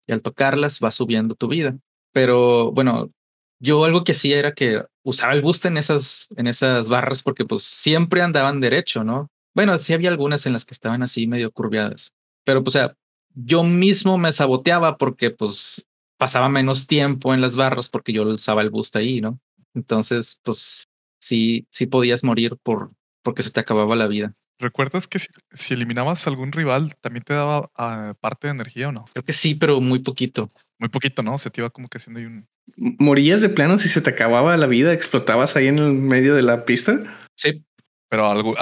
y 0.06 0.12
al 0.12 0.22
tocarlas 0.22 0.78
va 0.82 0.92
subiendo 0.92 1.34
tu 1.34 1.48
vida. 1.48 1.76
Pero 2.12 2.70
bueno, 2.70 3.10
yo 3.58 3.84
algo 3.84 4.04
que 4.04 4.12
hacía 4.12 4.38
era 4.38 4.52
que 4.52 4.84
usaba 5.02 5.32
el 5.32 5.42
boost 5.42 5.64
en 5.64 5.78
esas, 5.78 6.28
en 6.36 6.46
esas 6.46 6.88
barras 6.88 7.24
porque 7.24 7.44
pues 7.44 7.64
siempre 7.64 8.22
andaban 8.22 8.60
derecho, 8.60 9.02
¿no? 9.02 9.28
Bueno, 9.54 9.76
sí 9.78 9.92
había 9.92 10.10
algunas 10.10 10.46
en 10.46 10.52
las 10.52 10.64
que 10.64 10.74
estaban 10.74 11.02
así 11.02 11.26
medio 11.26 11.50
curviadas, 11.50 12.14
pero 12.44 12.62
pues 12.62 12.76
o 12.76 12.78
sea, 12.78 12.94
yo 13.34 13.64
mismo 13.64 14.18
me 14.18 14.32
saboteaba 14.32 14.96
porque 14.96 15.30
pues 15.30 15.86
pasaba 16.18 16.48
menos 16.48 16.86
tiempo 16.86 17.34
en 17.34 17.40
las 17.40 17.56
barras 17.56 17.88
porque 17.88 18.12
yo 18.12 18.22
usaba 18.22 18.62
el 18.62 18.70
boost 18.70 18.94
ahí, 18.94 19.20
¿no? 19.20 19.40
Entonces, 19.74 20.40
pues 20.44 20.84
sí, 21.22 21.66
sí 21.70 21.86
podías 21.86 22.24
morir 22.24 22.56
por 22.62 22.90
porque 23.22 23.42
se 23.42 23.52
te 23.52 23.60
acababa 23.60 23.94
la 23.94 24.08
vida. 24.08 24.34
¿Recuerdas 24.58 25.06
que 25.06 25.18
si, 25.18 25.74
eliminabas 25.74 26.26
a 26.26 26.30
algún 26.30 26.52
rival 26.52 26.94
también 27.00 27.22
te 27.22 27.34
daba 27.34 27.70
ah, 27.76 28.14
parte 28.20 28.48
de 28.48 28.52
energía 28.52 28.88
o 28.88 28.92
no? 28.92 29.06
Creo 29.12 29.24
que 29.24 29.32
sí, 29.32 29.54
pero 29.54 29.80
muy 29.80 30.00
poquito. 30.00 30.48
Muy 30.78 30.88
poquito, 30.88 31.22
¿no? 31.22 31.38
Se 31.38 31.50
te 31.50 31.60
iba 31.60 31.70
como 31.70 31.88
que 31.88 31.98
haciendo 31.98 32.20
ahí 32.20 32.26
un... 32.26 32.46
¿Morías 32.76 33.40
de 33.40 33.48
plano 33.48 33.78
si 33.78 33.88
se 33.88 34.00
te 34.00 34.10
acababa 34.10 34.56
la 34.56 34.66
vida? 34.66 34.92
¿Explotabas 34.92 35.56
ahí 35.56 35.68
en 35.68 35.78
el 35.78 35.92
medio 35.92 36.34
de 36.34 36.42
la 36.42 36.64
pista? 36.64 37.00
Sí. 37.36 37.64
Pero 38.08 38.26
algo, 38.26 38.54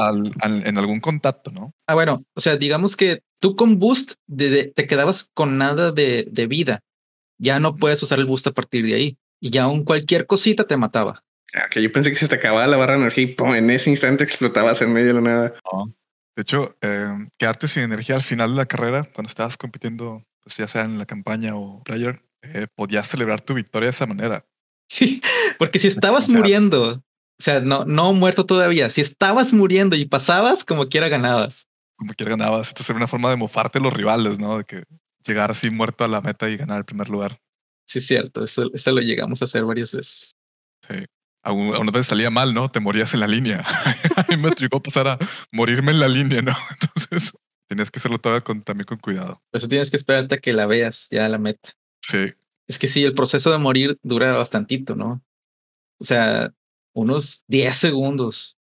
en 0.42 0.78
algún 0.78 1.00
contacto, 1.00 1.50
¿no? 1.50 1.74
Ah, 1.86 1.94
bueno, 1.94 2.24
o 2.34 2.40
sea, 2.40 2.56
digamos 2.56 2.96
que 2.96 3.22
tú 3.40 3.56
con 3.56 3.78
boost 3.78 4.12
te 4.28 4.86
quedabas 4.86 5.30
con 5.34 5.58
nada 5.58 5.90
de, 5.90 6.26
de 6.30 6.46
vida. 6.46 6.80
Ya 7.38 7.58
no 7.58 7.76
puedes 7.76 8.02
usar 8.02 8.20
el 8.20 8.26
boost 8.26 8.46
a 8.46 8.52
partir 8.52 8.86
de 8.86 8.94
ahí. 8.94 9.18
Y 9.40 9.50
ya 9.50 9.64
aún 9.64 9.84
cualquier 9.84 10.26
cosita 10.26 10.66
te 10.66 10.76
mataba. 10.76 11.24
Ah, 11.54 11.68
que 11.68 11.82
yo 11.82 11.90
pensé 11.90 12.10
que 12.10 12.16
se 12.16 12.28
te 12.28 12.36
acababa 12.36 12.66
la 12.66 12.76
barra 12.76 12.94
de 12.94 13.00
energía 13.00 13.24
y 13.24 13.34
en 13.56 13.70
ese 13.70 13.90
instante 13.90 14.22
explotabas 14.22 14.82
en 14.82 14.92
medio 14.92 15.08
de 15.08 15.14
la 15.14 15.20
nada. 15.20 15.54
De 16.36 16.42
hecho, 16.42 16.76
eh, 16.80 17.08
quedarte 17.38 17.66
sin 17.66 17.82
energía 17.82 18.14
al 18.14 18.22
final 18.22 18.50
de 18.50 18.56
la 18.56 18.66
carrera, 18.66 19.04
cuando 19.12 19.28
estabas 19.28 19.56
compitiendo, 19.56 20.22
pues 20.42 20.56
ya 20.56 20.68
sea 20.68 20.84
en 20.84 20.98
la 20.98 21.06
campaña 21.06 21.56
o 21.56 21.82
player, 21.82 22.22
eh, 22.42 22.66
podías 22.74 23.08
celebrar 23.08 23.40
tu 23.40 23.54
victoria 23.54 23.86
de 23.86 23.90
esa 23.90 24.06
manera. 24.06 24.44
Sí, 24.88 25.20
porque 25.58 25.78
si 25.78 25.88
estabas 25.88 26.28
muriendo, 26.28 26.94
o 26.94 27.42
sea, 27.42 27.60
no, 27.60 27.84
no 27.84 28.12
muerto 28.12 28.46
todavía, 28.46 28.88
si 28.90 29.00
estabas 29.00 29.52
muriendo 29.52 29.96
y 29.96 30.04
pasabas, 30.04 30.64
como 30.64 30.88
quiera 30.88 31.08
ganabas. 31.08 31.66
Como 31.96 32.14
quiera 32.14 32.30
ganabas. 32.30 32.68
Esto 32.68 32.84
era 32.88 32.96
una 32.96 33.08
forma 33.08 33.30
de 33.30 33.36
mofarte 33.36 33.80
los 33.80 33.92
rivales, 33.92 34.38
¿no? 34.38 34.58
De 34.58 34.64
que 34.64 34.84
llegar 35.26 35.50
así 35.50 35.70
muerto 35.70 36.04
a 36.04 36.08
la 36.08 36.20
meta 36.20 36.48
y 36.48 36.56
ganar 36.56 36.78
el 36.78 36.84
primer 36.84 37.10
lugar. 37.10 37.38
Sí, 37.86 37.98
es 37.98 38.06
cierto. 38.06 38.44
Eso, 38.44 38.70
eso 38.72 38.90
lo 38.92 39.00
llegamos 39.00 39.42
a 39.42 39.44
hacer 39.44 39.64
varias 39.64 39.92
veces. 39.92 40.32
Sí 40.88 41.04
a 41.42 41.52
una 41.52 41.90
vez 41.90 42.06
salía 42.06 42.30
mal, 42.30 42.52
¿no? 42.54 42.70
Te 42.70 42.80
morías 42.80 43.14
en 43.14 43.20
la 43.20 43.26
línea. 43.26 43.60
a 44.16 44.24
mí 44.28 44.36
me 44.36 44.50
llegó 44.50 44.78
a 44.78 44.82
pasar 44.82 45.08
a 45.08 45.18
morirme 45.52 45.92
en 45.92 46.00
la 46.00 46.08
línea, 46.08 46.42
¿no? 46.42 46.54
Entonces 46.80 47.32
tenías 47.68 47.90
que 47.90 47.98
hacerlo 47.98 48.20
con, 48.42 48.62
también 48.62 48.86
con 48.86 48.98
cuidado. 48.98 49.42
Por 49.50 49.58
eso 49.58 49.68
tienes 49.68 49.90
que 49.90 49.96
esperarte 49.96 50.34
a 50.34 50.38
que 50.38 50.52
la 50.52 50.66
veas 50.66 51.08
ya 51.10 51.28
la 51.28 51.38
meta. 51.38 51.70
Sí. 52.02 52.32
Es 52.66 52.78
que 52.78 52.88
sí, 52.88 53.04
el 53.04 53.14
proceso 53.14 53.50
de 53.50 53.58
morir 53.58 53.98
dura 54.02 54.36
bastantito, 54.36 54.96
¿no? 54.96 55.22
O 55.98 56.04
sea, 56.04 56.52
unos 56.94 57.44
10 57.48 57.76
segundos 57.76 58.58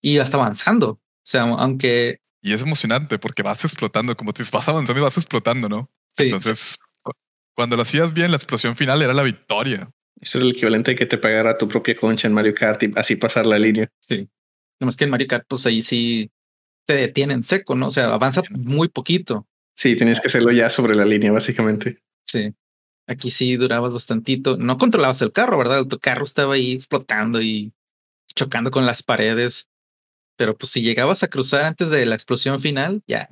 y 0.00 0.18
hasta 0.18 0.36
avanzando. 0.36 0.90
O 0.90 1.00
sea, 1.24 1.42
aunque... 1.42 2.20
Y 2.40 2.52
es 2.52 2.62
emocionante 2.62 3.18
porque 3.18 3.42
vas 3.42 3.64
explotando, 3.64 4.16
como 4.16 4.32
tú 4.32 4.42
dices, 4.42 4.52
vas 4.52 4.68
avanzando 4.68 5.00
y 5.00 5.04
vas 5.04 5.16
explotando, 5.16 5.68
¿no? 5.68 5.90
Sí. 6.16 6.24
Entonces, 6.24 6.78
cuando 7.54 7.76
lo 7.76 7.82
hacías 7.82 8.12
bien, 8.12 8.30
la 8.30 8.36
explosión 8.36 8.76
final 8.76 9.02
era 9.02 9.14
la 9.14 9.22
victoria. 9.22 9.90
Eso 10.20 10.38
es 10.38 10.44
el 10.44 10.50
equivalente 10.50 10.92
de 10.92 10.96
que 10.96 11.06
te 11.06 11.18
pagara 11.18 11.58
tu 11.58 11.66
propia 11.68 11.96
concha 11.96 12.28
en 12.28 12.34
Mario 12.34 12.54
Kart 12.54 12.82
y 12.82 12.92
así 12.96 13.16
pasar 13.16 13.46
la 13.46 13.58
línea. 13.58 13.90
Sí. 14.00 14.28
Nomás 14.80 14.96
que 14.96 15.04
en 15.04 15.10
Mario 15.10 15.26
Kart, 15.26 15.44
pues 15.48 15.66
ahí 15.66 15.82
sí 15.82 16.30
te 16.86 16.94
detienen 16.94 17.42
seco, 17.42 17.74
¿no? 17.74 17.88
O 17.88 17.90
sea, 17.90 18.12
avanza 18.12 18.42
muy 18.50 18.88
poquito. 18.88 19.46
Sí, 19.76 19.96
tenías 19.96 20.20
que 20.20 20.28
hacerlo 20.28 20.52
ya 20.52 20.70
sobre 20.70 20.94
la 20.94 21.04
línea, 21.04 21.32
básicamente. 21.32 22.02
Sí. 22.26 22.54
Aquí 23.08 23.30
sí 23.30 23.56
durabas 23.56 23.92
bastantito. 23.92 24.56
No 24.56 24.78
controlabas 24.78 25.22
el 25.22 25.32
carro, 25.32 25.58
¿verdad? 25.58 25.86
Tu 25.86 25.98
carro 25.98 26.24
estaba 26.24 26.54
ahí 26.54 26.72
explotando 26.72 27.40
y 27.40 27.72
chocando 28.34 28.70
con 28.70 28.86
las 28.86 29.02
paredes. 29.02 29.68
Pero 30.36 30.56
pues 30.56 30.70
si 30.72 30.82
llegabas 30.82 31.22
a 31.22 31.28
cruzar 31.28 31.64
antes 31.64 31.90
de 31.90 32.06
la 32.06 32.14
explosión 32.14 32.60
final, 32.60 33.02
ya, 33.06 33.30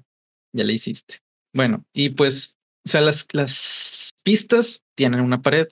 ya 0.52 0.64
le 0.64 0.72
hiciste. 0.72 1.18
Bueno, 1.52 1.84
y 1.92 2.10
pues, 2.10 2.58
o 2.86 2.88
sea, 2.88 3.00
las, 3.00 3.26
las 3.32 4.10
pistas 4.22 4.82
tienen 4.94 5.20
una 5.20 5.42
pared 5.42 5.68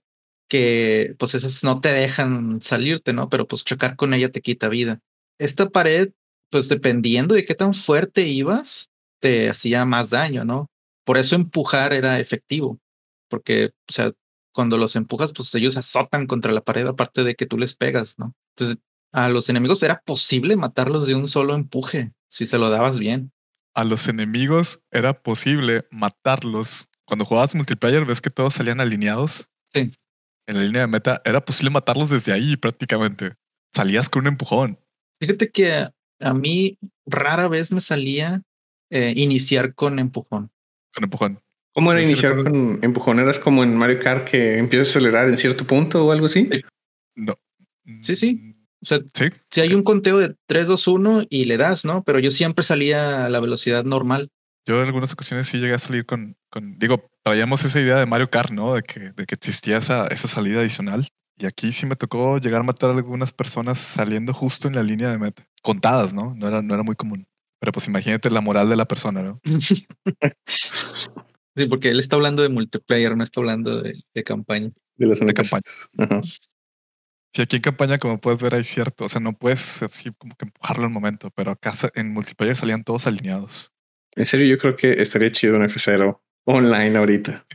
que 0.49 1.15
pues 1.19 1.35
esas 1.35 1.63
no 1.63 1.81
te 1.81 1.93
dejan 1.93 2.61
salirte, 2.63 3.13
¿no? 3.13 3.29
Pero 3.29 3.47
pues 3.47 3.65
chocar 3.65 3.97
con 3.97 4.15
ella 4.15 4.31
te 4.31 4.41
quita 4.41 4.69
vida. 4.69 5.01
Esta 5.39 5.69
pared, 5.69 6.11
pues 6.51 6.69
dependiendo 6.69 7.35
de 7.35 7.45
qué 7.45 7.55
tan 7.55 7.75
fuerte 7.75 8.27
ibas, 8.27 8.91
te 9.21 9.51
hacía 9.51 9.85
más 9.85 10.11
daño, 10.11 10.45
¿no? 10.45 10.71
Por 11.05 11.19
eso 11.19 11.37
empujar 11.37 11.93
era 11.93 12.19
efectivo, 12.19 12.79
porque, 13.29 13.73
o 13.89 13.93
sea, 13.93 14.13
cuando 14.53 14.79
los 14.79 14.97
empujas, 14.97 15.33
pues 15.33 15.55
ellos 15.55 15.77
azotan 15.77 16.27
contra 16.27 16.53
la 16.53 16.63
pared, 16.63 16.87
aparte 16.87 17.25
de 17.25 17.35
que 17.35 17.47
tú 17.47 17.59
les 17.59 17.75
pegas, 17.75 18.19
¿no? 18.19 18.35
Entonces, 18.57 18.79
a 19.13 19.29
los 19.29 19.49
enemigos 19.49 19.83
era 19.83 20.03
posible 20.05 20.57
matarlos 20.57 21.07
de 21.07 21.15
un 21.15 21.29
solo 21.29 21.55
empuje, 21.55 22.13
si 22.29 22.47
se 22.47 22.59
lo 22.59 22.69
dabas 22.69 22.99
bien. 22.99 23.33
A 23.75 23.85
los 23.85 24.09
enemigos 24.09 24.81
era 24.91 25.23
posible 25.23 25.87
matarlos. 25.91 26.89
Cuando 27.05 27.25
jugabas 27.25 27.55
multiplayer, 27.55 28.05
ves 28.05 28.21
que 28.21 28.31
todos 28.31 28.55
salían 28.55 28.81
alineados. 28.81 29.49
Sí 29.73 29.93
en 30.49 30.57
la 30.57 30.63
línea 30.63 30.81
de 30.81 30.87
meta, 30.89 31.21
era 31.25 31.45
posible 31.45 31.71
matarlos 31.71 32.09
desde 32.09 32.33
ahí 32.33 32.57
prácticamente. 32.57 33.35
Salías 33.75 34.09
con 34.09 34.23
un 34.23 34.29
empujón. 34.29 34.81
Fíjate 35.21 35.51
que 35.51 35.89
a 36.21 36.35
mí 36.35 36.79
rara 37.07 37.49
vez 37.49 37.71
me 37.71 37.81
salía 37.81 38.43
eh, 38.91 39.13
iniciar 39.15 39.75
con 39.75 39.99
empujón. 39.99 40.51
Con 40.95 41.05
empujón. 41.05 41.41
¿Cómo 41.75 41.93
era 41.93 42.03
iniciar 42.03 42.43
con 42.43 42.79
empujón? 42.83 43.21
¿Eras 43.21 43.39
como 43.39 43.63
en 43.63 43.77
Mario 43.77 43.99
Kart 44.01 44.27
que 44.27 44.59
empiezas 44.59 44.89
a 44.89 44.91
acelerar 44.91 45.29
en 45.29 45.37
cierto 45.37 45.67
punto 45.67 46.07
o 46.07 46.13
algo 46.13 46.27
así? 46.27 46.49
No. 47.15 47.39
Sí, 48.01 48.17
sí. 48.17 48.55
O 48.83 48.87
sea, 48.87 49.01
si 49.51 49.61
hay 49.61 49.75
un 49.75 49.83
conteo 49.83 50.19
de 50.19 50.35
3, 50.47 50.67
2, 50.67 50.89
1 50.89 51.27
y 51.29 51.45
le 51.45 51.57
das, 51.57 51.85
¿no? 51.85 52.05
Pero 52.05 52.21
yo 52.21 52.31
siempre 52.31 52.65
salía 52.65 53.27
a 53.27 53.29
la 53.29 53.41
velocidad 53.41 53.85
normal. 53.85 54.31
Yo 54.69 54.83
en 54.83 54.87
algunas 54.87 55.11
ocasiones 55.15 55.49
sí 55.49 55.59
llegué 55.59 55.73
a 55.73 55.79
salir 55.79 56.05
con, 56.05 56.37
con 56.51 56.79
digo, 56.79 57.09
traíamos 57.23 57.65
esa 57.65 57.81
idea 57.81 57.99
de 57.99 58.05
Mario 58.05 58.29
Kart, 58.29 58.51
¿no? 58.51 58.75
De 58.75 58.83
que, 58.83 59.13
de 59.13 59.25
que 59.25 59.35
existía 59.35 59.79
esa, 59.79 60.07
esa 60.09 60.29
salida 60.29 60.61
adicional. 60.61 61.09
Y 61.39 61.47
aquí 61.47 61.73
sí 61.73 61.87
me 61.87 61.97
tocó 61.97 62.37
llegar 62.37 62.61
a 62.61 62.65
matar 62.65 62.91
a 62.91 62.93
algunas 62.93 63.33
personas 63.33 63.79
saliendo 63.79 64.35
justo 64.35 64.69
en 64.69 64.75
la 64.75 64.83
línea 64.83 65.11
de 65.11 65.19
meta. 65.19 65.49
Contadas, 65.63 66.13
¿no? 66.13 66.35
No 66.35 66.47
era, 66.47 66.61
no 66.61 66.75
era 66.75 66.83
muy 66.83 66.97
común. 66.97 67.27
Pero 67.59 67.73
pues 67.73 67.89
imagínate 67.89 68.31
la 68.31 68.43
moral 68.43 68.69
de 68.69 68.77
la 68.77 68.85
persona, 68.85 69.23
¿no? 69.23 69.41
sí, 70.47 71.67
porque 71.67 71.89
él 71.89 71.99
está 71.99 72.17
hablando 72.17 72.43
de 72.43 72.51
multiplayer, 72.51 73.17
no 73.17 73.25
está 73.25 73.41
hablando 73.41 73.81
de, 73.81 73.99
de 74.13 74.23
campaña. 74.23 74.71
De, 74.97 75.07
los 75.07 75.19
de 75.19 75.33
campaña. 75.33 75.63
Sí, 77.33 77.41
aquí 77.41 77.57
en 77.57 77.63
campaña, 77.63 77.97
como 77.97 78.21
puedes 78.21 78.43
ver, 78.43 78.55
hay 78.55 78.65
cierto. 78.65 79.07
O 79.07 79.09
sea, 79.09 79.23
no 79.23 79.33
puedes 79.33 79.83
así 79.83 80.11
como 80.19 80.37
que 80.37 80.45
empujarlo 80.45 80.85
al 80.85 80.91
momento, 80.91 81.31
pero 81.31 81.53
acá 81.53 81.73
en 81.95 82.13
multiplayer 82.13 82.55
salían 82.55 82.85
todos 82.85 83.07
alineados. 83.07 83.73
En 84.19 84.27
serio, 84.27 84.47
yo 84.49 84.59
creo 84.59 84.75
que 84.75 85.01
estaría 85.01 85.31
chido 85.31 85.55
un 85.55 85.63
F0 85.63 86.21
online 86.45 86.99
ahorita. 86.99 87.47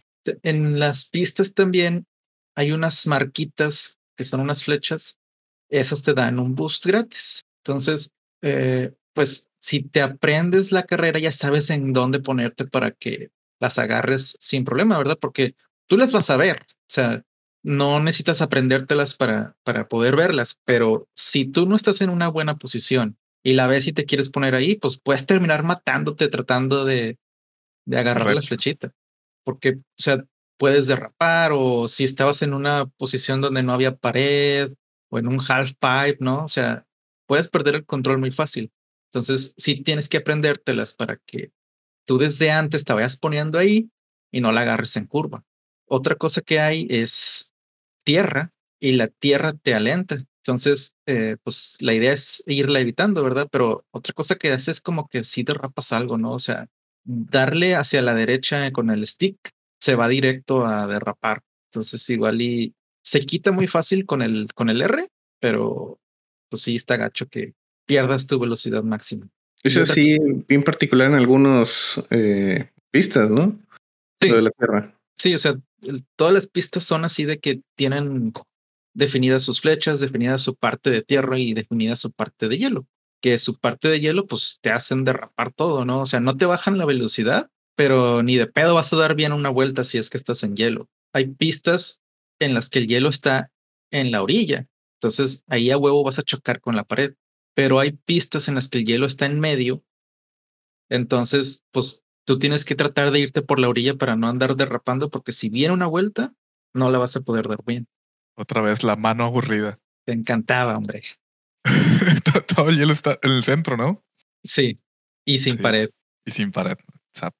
En 0.44 0.80
las 0.80 1.10
pistas 1.10 1.54
también 1.54 2.08
hay 2.56 2.72
unas 2.72 3.06
marquitas 3.06 4.00
que 4.16 4.24
son 4.24 4.40
unas 4.40 4.64
flechas. 4.64 5.20
Esas 5.70 6.04
te 6.04 6.14
dan 6.14 6.40
un 6.40 6.56
boost 6.56 6.86
gratis. 6.86 7.44
Entonces, 7.66 8.14
eh, 8.42 8.94
pues 9.12 9.50
si 9.60 9.84
te 9.84 10.02
aprendes 10.02 10.72
la 10.72 10.84
carrera, 10.84 11.20
ya 11.20 11.34
sabes 11.34 11.70
en 11.70 11.92
dónde 11.92 12.22
ponerte 12.22 12.64
para 12.64 12.92
que 12.92 13.32
las 13.60 13.78
agarres 13.78 14.38
sin 14.40 14.64
problema, 14.64 14.98
¿verdad? 14.98 15.20
Porque 15.20 15.56
tú 15.88 15.98
las 15.98 16.14
vas 16.14 16.30
a 16.30 16.38
ver. 16.38 16.62
O 16.62 16.94
sea, 16.94 17.26
no 17.62 18.02
necesitas 18.02 18.42
aprendértelas 18.42 19.16
para, 19.16 19.58
para 19.66 19.90
poder 19.90 20.16
verlas, 20.16 20.62
pero 20.64 21.10
si 21.14 21.44
tú 21.44 21.66
no 21.66 21.76
estás 21.76 22.00
en 22.00 22.10
una 22.10 22.30
buena 22.30 22.56
posición 22.56 23.18
y 23.44 23.54
la 23.54 23.68
ves 23.68 23.88
y 23.88 23.94
te 23.94 24.06
quieres 24.06 24.30
poner 24.30 24.56
ahí, 24.56 24.76
pues 24.76 25.00
puedes 25.00 25.26
terminar 25.26 25.64
matándote 25.64 26.30
tratando 26.30 26.86
de, 26.86 27.20
de 27.86 27.98
agarrar 27.98 28.34
la 28.34 28.42
flechita. 28.42 28.94
Porque, 29.44 29.72
o 29.72 30.02
sea, 30.02 30.26
puedes 30.58 30.88
derrapar 30.88 31.52
o 31.54 31.88
si 31.88 32.06
estabas 32.06 32.42
en 32.42 32.54
una 32.54 32.86
posición 32.86 33.42
donde 33.42 33.64
no 33.64 33.74
había 33.74 33.98
pared 33.98 34.72
o 35.10 35.20
en 35.20 35.28
un 35.28 35.42
half 35.48 35.74
pipe, 35.74 36.18
¿no? 36.20 36.46
O 36.46 36.48
sea, 36.48 36.88
puedes 37.28 37.50
perder 37.50 37.76
el 37.76 37.86
control 37.86 38.20
muy 38.20 38.32
fácil. 38.32 38.72
Entonces, 39.12 39.54
sí 39.58 39.84
tienes 39.84 40.10
que 40.10 40.18
aprendértelas 40.18 40.94
para 40.94 41.18
que 41.18 41.52
tú 42.06 42.18
desde 42.18 42.52
antes 42.52 42.86
te 42.86 42.94
vayas 42.94 43.18
poniendo 43.18 43.60
ahí 43.60 43.92
y 44.32 44.42
no 44.42 44.52
la 44.52 44.62
agarres 44.62 44.96
en 44.96 45.06
curva. 45.06 45.44
Otra 45.86 46.16
cosa 46.16 46.42
que 46.42 46.60
hay 46.60 46.88
es 46.90 47.54
tierra 48.04 48.54
y 48.80 48.94
la 48.94 49.08
tierra 49.08 49.54
te 49.54 49.76
alenta. 49.76 50.18
Entonces, 50.46 50.98
eh, 51.06 51.38
pues 51.42 51.78
la 51.80 51.94
idea 51.94 52.12
es 52.12 52.44
irla 52.48 52.82
evitando, 52.82 53.24
¿verdad? 53.24 53.48
Pero 53.50 53.86
otra 53.92 54.14
cosa 54.14 54.36
que 54.36 54.52
haces 54.52 54.68
es 54.68 54.82
como 54.82 55.08
que 55.08 55.24
si 55.24 55.44
derrapas 55.44 55.94
algo, 55.94 56.18
¿no? 56.18 56.32
O 56.34 56.40
sea, 56.40 56.68
darle 57.06 57.76
hacia 57.76 58.02
la 58.02 58.14
derecha 58.14 58.70
con 58.72 58.90
el 58.90 59.08
stick 59.08 59.38
se 59.80 59.96
va 59.96 60.10
directo 60.10 60.66
a 60.66 60.86
derrapar. 60.88 61.42
Entonces, 61.72 62.10
igual 62.10 62.42
y 62.42 62.76
se 63.02 63.26
quita 63.26 63.54
muy 63.54 63.68
fácil 63.68 64.06
con 64.06 64.22
el, 64.22 64.48
con 64.54 64.70
el 64.70 64.82
R, 64.82 65.08
pero 65.40 66.00
pues 66.50 66.64
sí 66.64 66.76
está 66.76 66.98
gacho 66.98 67.28
que 67.28 67.54
pierdas 67.86 68.28
tu 68.28 68.38
velocidad 68.38 68.84
máxima. 68.84 69.30
Eso 69.64 69.86
sí, 69.86 70.18
en 70.50 70.64
particular 70.64 71.08
en 71.08 71.16
algunas 71.16 72.04
eh, 72.10 72.70
pistas, 72.92 73.30
¿no? 73.30 73.58
Sí. 74.22 74.30
de 74.30 74.42
la 74.42 74.52
tierra. 74.52 75.00
Sí, 75.16 75.34
o 75.36 75.40
sea, 75.40 75.56
todas 76.18 76.34
las 76.34 76.48
pistas 76.48 76.84
son 76.84 77.06
así 77.06 77.24
de 77.24 77.40
que 77.40 77.62
tienen 77.76 78.34
definidas 78.94 79.44
sus 79.44 79.62
flechas, 79.62 80.00
definida 80.00 80.38
su 80.38 80.56
parte 80.56 80.90
de 80.90 81.02
tierra 81.02 81.40
y 81.40 81.54
definida 81.54 81.96
su 81.96 82.12
parte 82.12 82.48
de 82.48 82.58
hielo. 82.58 82.88
Que 83.22 83.38
su 83.38 83.58
parte 83.60 83.88
de 83.88 84.00
hielo, 84.00 84.28
pues 84.28 84.60
te 84.62 84.72
hacen 84.72 85.04
derrapar 85.06 85.52
todo, 85.52 85.86
¿no? 85.86 86.02
O 86.02 86.06
sea, 86.06 86.20
no 86.20 86.36
te 86.38 86.46
bajan 86.46 86.78
la 86.78 86.86
velocidad, 86.86 87.50
pero 87.76 88.24
ni 88.24 88.36
de 88.36 88.48
pedo 88.48 88.76
vas 88.76 88.92
a 88.94 88.98
dar 88.98 89.16
bien 89.16 89.34
una 89.34 89.50
vuelta 89.50 89.84
si 89.84 89.98
es 89.98 90.10
que 90.10 90.18
estás 90.18 90.44
en 90.44 90.56
hielo. 90.56 90.90
Hay 91.14 91.28
pistas 91.28 92.02
en 92.40 92.54
las 92.54 92.70
que 92.70 92.80
el 92.80 92.88
hielo 92.88 93.10
está 93.10 93.52
en 93.92 94.12
la 94.12 94.22
orilla, 94.24 94.68
entonces 94.96 95.44
ahí 95.48 95.72
a 95.72 95.78
huevo 95.78 96.04
vas 96.04 96.20
a 96.20 96.24
chocar 96.24 96.60
con 96.62 96.76
la 96.76 96.84
pared, 96.84 97.16
pero 97.54 97.80
hay 97.80 97.92
pistas 97.92 98.48
en 98.48 98.56
las 98.56 98.68
que 98.68 98.80
el 98.80 98.86
hielo 98.86 99.06
está 99.06 99.26
en 99.26 99.40
medio, 99.40 99.84
entonces 100.90 101.64
pues 101.72 102.04
tú 102.26 102.40
tienes 102.40 102.66
que 102.66 102.76
tratar 102.76 103.12
de 103.12 103.20
irte 103.20 103.42
por 103.42 103.60
la 103.60 103.70
orilla 103.70 103.96
para 103.96 104.16
no 104.16 104.28
andar 104.28 104.56
derrapando, 104.56 105.10
porque 105.10 105.32
si 105.32 105.50
viene 105.50 105.74
una 105.74 105.88
vuelta, 105.88 106.34
no 106.74 106.90
la 106.90 106.98
vas 106.98 107.16
a 107.16 107.22
poder 107.22 107.48
dar 107.48 107.64
bien. 107.66 107.88
Otra 108.36 108.62
vez 108.62 108.84
la 108.84 108.96
mano 108.96 109.26
aburrida. 109.26 109.80
Te 110.06 110.14
encantaba, 110.14 110.78
hombre. 110.78 111.04
Todo 112.56 112.70
el 112.70 112.78
hielo 112.78 112.92
está 112.92 113.18
en 113.22 113.32
el 113.32 113.44
centro, 113.44 113.78
¿no? 113.78 114.04
Sí, 114.44 114.80
y 115.26 115.38
sin 115.40 115.58
pared. 115.58 115.90
Y 116.26 116.32
sin 116.32 116.52
pared, 116.52 116.78
exacto. 117.14 117.40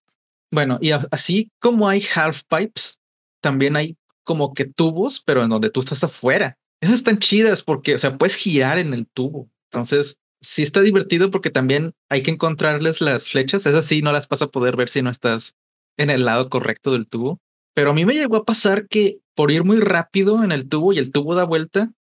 Bueno, 0.52 0.78
y 0.82 0.92
así 0.92 1.52
como 1.60 1.90
hay 1.90 2.06
half 2.16 2.44
pipes, 2.48 3.02
también 3.42 3.76
hay 3.76 3.98
como 4.24 4.54
que 4.54 4.66
tubos, 4.66 5.22
pero 5.26 5.44
en 5.44 5.50
donde 5.50 5.70
tú 5.70 5.80
estás 5.80 6.04
afuera. 6.04 6.58
Esas 6.82 6.98
están 6.98 7.18
chidas 7.18 7.64
porque, 7.64 7.96
o 7.96 8.00
sea, 8.00 8.18
puedes 8.18 8.36
girar 8.36 8.78
en 8.78 8.94
el 8.94 9.08
tubo. 9.08 9.50
Entonces, 9.72 10.20
sí 10.42 10.64
está 10.64 10.82
divertido 10.82 11.32
porque 11.32 11.50
también 11.50 11.94
hay 12.10 12.24
que 12.24 12.32
encontrarles 12.32 13.02
las 13.02 13.30
flechas. 13.30 13.66
Esas 13.66 13.86
sí 13.86 14.02
no 14.02 14.12
las 14.12 14.28
vas 14.28 14.42
a 14.42 14.48
poder 14.48 14.76
ver 14.76 14.90
si 14.90 15.02
no 15.02 15.10
estás 15.10 15.56
en 15.98 16.10
el 16.10 16.26
lado 16.26 16.50
correcto 16.50 16.92
del 16.92 17.08
tubo. 17.08 17.40
Pero 17.74 17.92
a 17.92 17.94
mí 17.94 18.06
me 18.06 18.14
llegó 18.14 18.38
a 18.38 18.46
pasar 18.46 18.88
que 18.88 19.20
por 19.36 19.52
ir 19.52 19.64
muy 19.64 19.80
rápido 19.80 20.44
en 20.44 20.52
el 20.52 20.68
tubo 20.68 20.94
y 20.94 21.00
el 21.00 21.12
tubo 21.12 21.36
da 21.36 21.44
vuelta, 21.44 21.92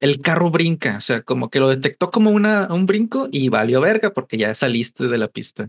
el 0.00 0.20
carro 0.20 0.50
brinca. 0.50 0.96
O 0.98 1.00
sea, 1.00 1.22
como 1.22 1.50
que 1.50 1.60
lo 1.60 1.68
detectó 1.68 2.10
como 2.10 2.30
una, 2.30 2.68
un 2.70 2.86
brinco 2.86 3.28
y 3.30 3.48
valió 3.48 3.80
verga 3.80 4.12
porque 4.12 4.36
ya 4.36 4.54
saliste 4.54 5.08
de 5.08 5.18
la 5.18 5.28
pista. 5.28 5.68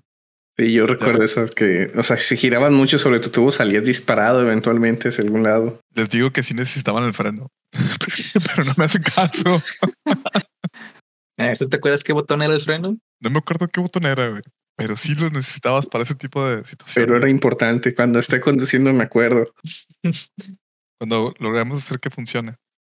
Sí, 0.57 0.71
yo 0.71 0.85
recuerdo 0.85 1.23
eso, 1.23 1.45
que, 1.47 1.91
o 1.95 2.03
sea, 2.03 2.17
si 2.17 2.37
giraban 2.37 2.73
mucho 2.73 2.97
sobre 2.97 3.19
tu 3.19 3.29
tubo, 3.29 3.51
salías 3.51 3.83
disparado 3.83 4.41
eventualmente 4.41 5.09
hacia 5.09 5.23
algún 5.23 5.43
lado. 5.43 5.81
Les 5.93 6.09
digo 6.09 6.31
que 6.31 6.43
sí 6.43 6.53
necesitaban 6.53 7.03
el 7.03 7.13
freno, 7.13 7.51
pero 7.71 8.63
no 8.63 8.73
me 8.77 8.85
hacen 8.85 9.03
caso. 9.03 9.61
¿Tú 11.59 11.67
te 11.67 11.75
acuerdas 11.75 12.05
qué 12.05 12.13
botón 12.13 12.41
era 12.41 12.53
el 12.53 12.61
freno? 12.61 12.97
No 13.19 13.29
me 13.29 13.39
acuerdo 13.39 13.67
qué 13.67 13.81
botón 13.81 14.05
era, 14.05 14.29
güey. 14.29 14.43
Pero 14.75 14.97
sí 14.97 15.15
lo 15.15 15.29
necesitabas 15.29 15.87
para 15.87 16.03
ese 16.03 16.15
tipo 16.15 16.45
de 16.45 16.65
situaciones. 16.65 17.07
Pero 17.07 17.17
era 17.17 17.29
importante. 17.29 17.95
Cuando 17.95 18.19
esté 18.19 18.41
conduciendo 18.41 18.91
me 18.93 19.03
acuerdo. 19.03 19.53
Cuando 20.99 21.33
logramos 21.39 21.79
hacer 21.79 21.99
que 21.99 22.09
funcione. 22.09 22.55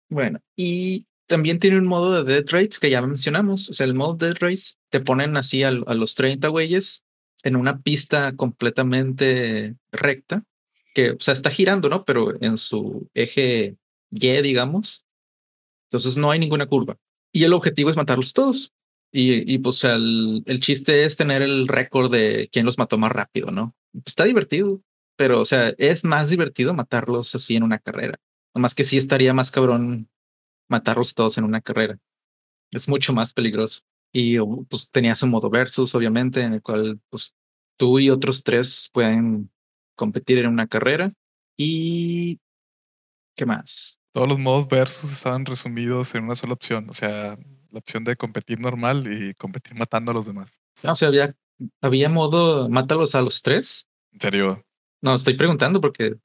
Bueno, 0.10 0.40
y 0.56 1.06
también 1.28 1.60
tiene 1.60 1.78
un 1.78 1.88
modo 1.88 2.24
de 2.24 2.34
Dead 2.34 2.46
Race 2.50 2.80
que 2.82 2.90
ya 2.90 3.02
mencionamos. 3.02 3.70
O 3.70 3.74
sea, 3.74 3.86
el 3.86 3.94
modo 3.94 4.16
Dead 4.16 4.36
Race 4.40 4.76
te 4.90 5.00
ponen 5.00 5.38
así 5.38 5.64
a, 5.64 5.70
a 5.70 5.94
los 5.94 6.16
30 6.16 6.48
güeyes 6.50 7.06
en 7.44 7.56
una 7.56 7.82
pista 7.82 8.36
completamente 8.36 9.76
recta, 9.92 10.44
que, 10.94 11.12
o 11.12 11.20
sea, 11.20 11.34
está 11.34 11.50
girando, 11.50 11.90
¿no? 11.90 12.04
Pero 12.04 12.34
en 12.42 12.58
su 12.58 13.10
eje 13.14 13.78
Y, 14.12 14.42
digamos. 14.42 15.06
Entonces 15.90 16.18
no 16.18 16.32
hay 16.32 16.40
ninguna 16.40 16.66
curva. 16.66 16.98
Y 17.32 17.44
el 17.44 17.54
objetivo 17.54 17.90
es 17.90 17.96
matarlos 17.96 18.34
todos. 18.34 18.74
Y, 19.12 19.52
y 19.52 19.58
pues 19.60 19.84
el, 19.84 20.44
el, 20.46 20.60
chiste 20.60 21.04
es 21.04 21.18
tener 21.18 21.42
el 21.42 21.68
récord 21.68 22.12
de 22.12 22.50
quién 22.52 22.66
los 22.66 22.78
mató 22.78 22.98
más 22.98 23.12
rápido, 23.12 23.50
¿no? 23.50 23.76
Está 24.06 24.26
divertido, 24.26 24.82
pero 25.16 25.42
o 25.42 25.46
sea, 25.46 25.74
es 25.78 26.04
más 26.06 26.30
divertido 26.30 26.74
matarlos 26.74 27.34
así 27.34 27.56
en 27.56 27.64
una 27.64 27.80
carrera. 27.80 28.20
Nomás 28.54 28.76
que 28.76 28.84
sí 28.84 28.98
estaría 28.98 29.34
más 29.34 29.52
cabrón 29.52 30.10
matarlos 30.70 31.16
todos 31.16 31.38
en 31.38 31.44
una 31.44 31.62
carrera. 31.62 31.98
Es 32.72 32.88
mucho 32.88 33.14
más 33.14 33.34
peligroso. 33.34 33.82
Y 34.12 34.40
pues 34.70 34.90
tenías 34.92 35.22
un 35.24 35.32
modo 35.32 35.50
versus, 35.50 35.94
obviamente, 35.96 36.42
en 36.42 36.54
el 36.54 36.62
cual 36.62 37.00
pues 37.10 37.36
tú 37.78 38.00
y 38.00 38.10
otros 38.10 38.44
tres 38.44 38.90
pueden 38.94 39.52
competir 39.96 40.40
en 40.40 40.48
una 40.48 40.68
carrera. 40.68 41.12
Y 41.58 42.40
¿qué 43.36 43.46
más? 43.46 44.00
Todos 44.12 44.30
los 44.30 44.40
modos 44.40 44.68
versus 44.68 45.12
estaban 45.12 45.46
resumidos 45.46 46.16
en 46.16 46.26
una 46.26 46.36
sola 46.36 46.54
opción. 46.54 46.90
O 46.90 46.94
sea, 46.94 47.38
la 47.72 47.80
opción 47.80 48.04
de 48.04 48.16
competir 48.16 48.60
normal 48.60 49.12
y 49.12 49.34
competir 49.36 49.76
matando 49.76 50.12
a 50.12 50.16
los 50.16 50.26
demás. 50.26 50.60
O 50.84 50.96
sea, 50.96 51.08
había, 51.10 51.36
había 51.82 52.10
modo 52.10 52.70
mátalos 52.70 53.16
a 53.16 53.22
los 53.22 53.42
tres. 53.42 53.88
¿En 54.12 54.22
serio? 54.22 54.66
No, 55.02 55.16
estoy 55.16 55.36
preguntando 55.36 55.80
porque 55.80 56.16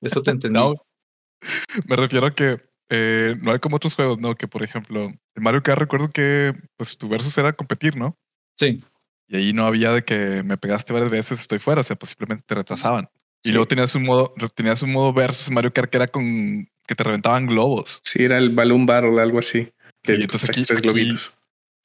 eso 0.00 0.22
te 0.22 0.30
entendí. 0.30 0.58
no, 0.58 0.74
me 1.86 1.96
refiero 1.96 2.26
a 2.26 2.34
que 2.34 2.56
eh, 2.88 3.34
no 3.40 3.52
hay 3.52 3.58
como 3.58 3.76
otros 3.76 3.94
juegos, 3.94 4.18
¿no? 4.18 4.34
Que 4.34 4.48
por 4.48 4.62
ejemplo, 4.62 5.04
en 5.04 5.42
Mario 5.42 5.62
Kart 5.62 5.80
recuerdo 5.80 6.08
que 6.08 6.52
pues 6.76 6.96
tu 6.96 7.08
versus 7.08 7.36
era 7.38 7.52
competir, 7.52 7.96
¿no? 7.96 8.18
Sí. 8.56 8.82
Y 9.28 9.36
ahí 9.36 9.52
no 9.52 9.66
había 9.66 9.92
de 9.92 10.02
que 10.02 10.42
me 10.44 10.58
pegaste 10.58 10.92
varias 10.92 11.10
veces, 11.10 11.40
estoy 11.40 11.58
fuera, 11.58 11.80
o 11.80 11.84
sea, 11.84 11.96
pues 11.96 12.10
simplemente 12.10 12.44
te 12.46 12.54
retrasaban. 12.54 13.08
Y 13.42 13.48
sí. 13.48 13.52
luego 13.52 13.66
tenías 13.66 13.94
un 13.94 14.04
modo, 14.04 14.34
tenías 14.54 14.82
un 14.82 14.92
modo 14.92 15.12
versus 15.12 15.50
Mario 15.50 15.72
Kart 15.72 15.90
que 15.90 15.96
era 15.96 16.06
con 16.06 16.22
que 16.86 16.94
te 16.94 17.04
reventaban 17.04 17.46
globos. 17.46 18.00
Sí, 18.04 18.24
era 18.24 18.38
el 18.38 18.50
balloon 18.50 18.86
barrel, 18.86 19.18
algo 19.18 19.38
así. 19.38 19.72
Sí, 20.04 20.14
entonces 20.14 20.48
aquí, 20.48 20.62
aquí, 20.62 21.16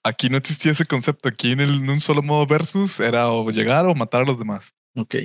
aquí, 0.04 0.30
no 0.30 0.38
existía 0.38 0.72
ese 0.72 0.86
concepto. 0.86 1.30
Aquí 1.30 1.52
en, 1.52 1.60
el, 1.60 1.76
en, 1.76 1.90
un 1.90 2.02
solo 2.02 2.24
modo 2.24 2.48
versus 2.48 3.00
era 3.00 3.30
o 3.30 3.50
llegar 3.52 3.86
o 3.86 3.94
matar 3.94 4.24
a 4.24 4.26
los 4.26 4.40
demás. 4.40 4.74
Ok. 4.96 5.16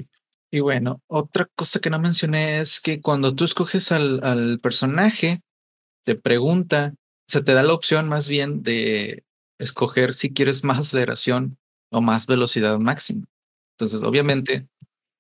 Y 0.51 0.61
bueno, 0.61 1.03
otra 1.07 1.49
cosa 1.55 1.81
que 1.81 1.89
no 1.89 1.99
mencioné 1.99 2.59
es 2.59 2.81
que 2.81 3.01
cuando 3.01 3.35
tú 3.35 3.45
escoges 3.45 3.91
al, 3.93 4.23
al 4.23 4.61
personaje, 4.61 5.41
te 6.05 6.15
pregunta, 6.15 6.95
se 7.27 7.43
te 7.43 7.55
da 7.55 7.63
la 7.63 7.73
opción 7.73 8.09
más 8.09 8.29
bien 8.29 8.63
de 8.63 9.25
escoger 9.59 10.13
si 10.13 10.35
quieres 10.35 10.63
más 10.65 10.79
aceleración 10.79 11.57
o 11.91 12.03
más 12.03 12.27
velocidad 12.27 12.79
máxima. 12.79 13.25
Entonces, 13.79 14.03
obviamente, 14.03 14.69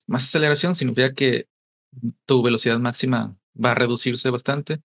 más 0.07 0.25
aceleración 0.25 0.77
significa 0.77 1.15
que 1.15 1.49
tu 2.27 2.43
velocidad 2.43 2.79
máxima 2.79 3.37
va 3.55 3.73
a 3.73 3.75
reducirse 3.75 4.29
bastante 4.29 4.83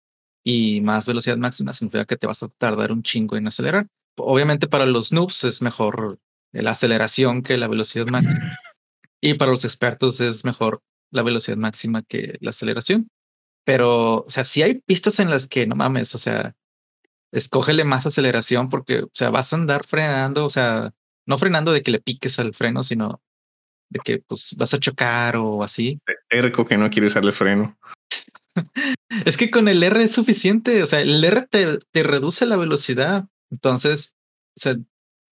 y 0.49 0.79
más 0.79 1.05
velocidad 1.05 1.35
máxima 1.35 1.73
significa 1.73 2.05
que 2.05 2.15
te 2.15 2.25
vas 2.25 2.41
a 2.41 2.47
tardar 2.47 2.93
un 2.93 3.03
chingo 3.03 3.35
en 3.35 3.47
acelerar. 3.47 3.89
Obviamente 4.15 4.67
para 4.67 4.85
los 4.85 5.11
noobs 5.11 5.43
es 5.43 5.61
mejor 5.61 6.19
la 6.53 6.71
aceleración 6.71 7.41
que 7.41 7.57
la 7.57 7.67
velocidad 7.67 8.07
máxima. 8.11 8.55
y 9.19 9.33
para 9.33 9.51
los 9.51 9.65
expertos 9.65 10.21
es 10.21 10.45
mejor 10.45 10.81
la 11.11 11.23
velocidad 11.23 11.57
máxima 11.57 12.01
que 12.01 12.37
la 12.39 12.51
aceleración. 12.51 13.09
Pero, 13.65 14.23
o 14.23 14.29
sea, 14.29 14.45
si 14.45 14.61
hay 14.61 14.75
pistas 14.75 15.19
en 15.19 15.29
las 15.29 15.49
que 15.49 15.67
no 15.67 15.75
mames, 15.75 16.15
o 16.15 16.17
sea, 16.17 16.55
escógele 17.33 17.83
más 17.83 18.05
aceleración 18.05 18.69
porque, 18.69 18.99
o 18.99 19.11
sea, 19.13 19.29
vas 19.31 19.51
a 19.51 19.57
andar 19.57 19.85
frenando, 19.85 20.45
o 20.45 20.49
sea, 20.49 20.93
no 21.25 21.37
frenando 21.37 21.73
de 21.73 21.83
que 21.83 21.91
le 21.91 21.99
piques 21.99 22.39
al 22.39 22.53
freno, 22.53 22.83
sino 22.83 23.21
de 23.89 23.99
que 23.99 24.19
pues 24.19 24.55
vas 24.57 24.73
a 24.73 24.79
chocar 24.79 25.35
o 25.35 25.61
así. 25.61 25.99
Terco 26.29 26.63
que 26.63 26.77
no 26.77 26.89
quiere 26.89 27.07
usarle 27.07 27.33
freno. 27.33 27.77
es 29.25 29.37
que 29.37 29.51
con 29.51 29.67
el 29.67 29.83
R 29.83 30.03
es 30.03 30.11
suficiente, 30.11 30.83
o 30.83 30.87
sea, 30.87 31.01
el 31.01 31.23
R 31.23 31.47
te, 31.49 31.77
te 31.91 32.03
reduce 32.03 32.45
la 32.45 32.57
velocidad, 32.57 33.27
entonces, 33.49 34.15
o 34.55 34.59
sea, 34.59 34.75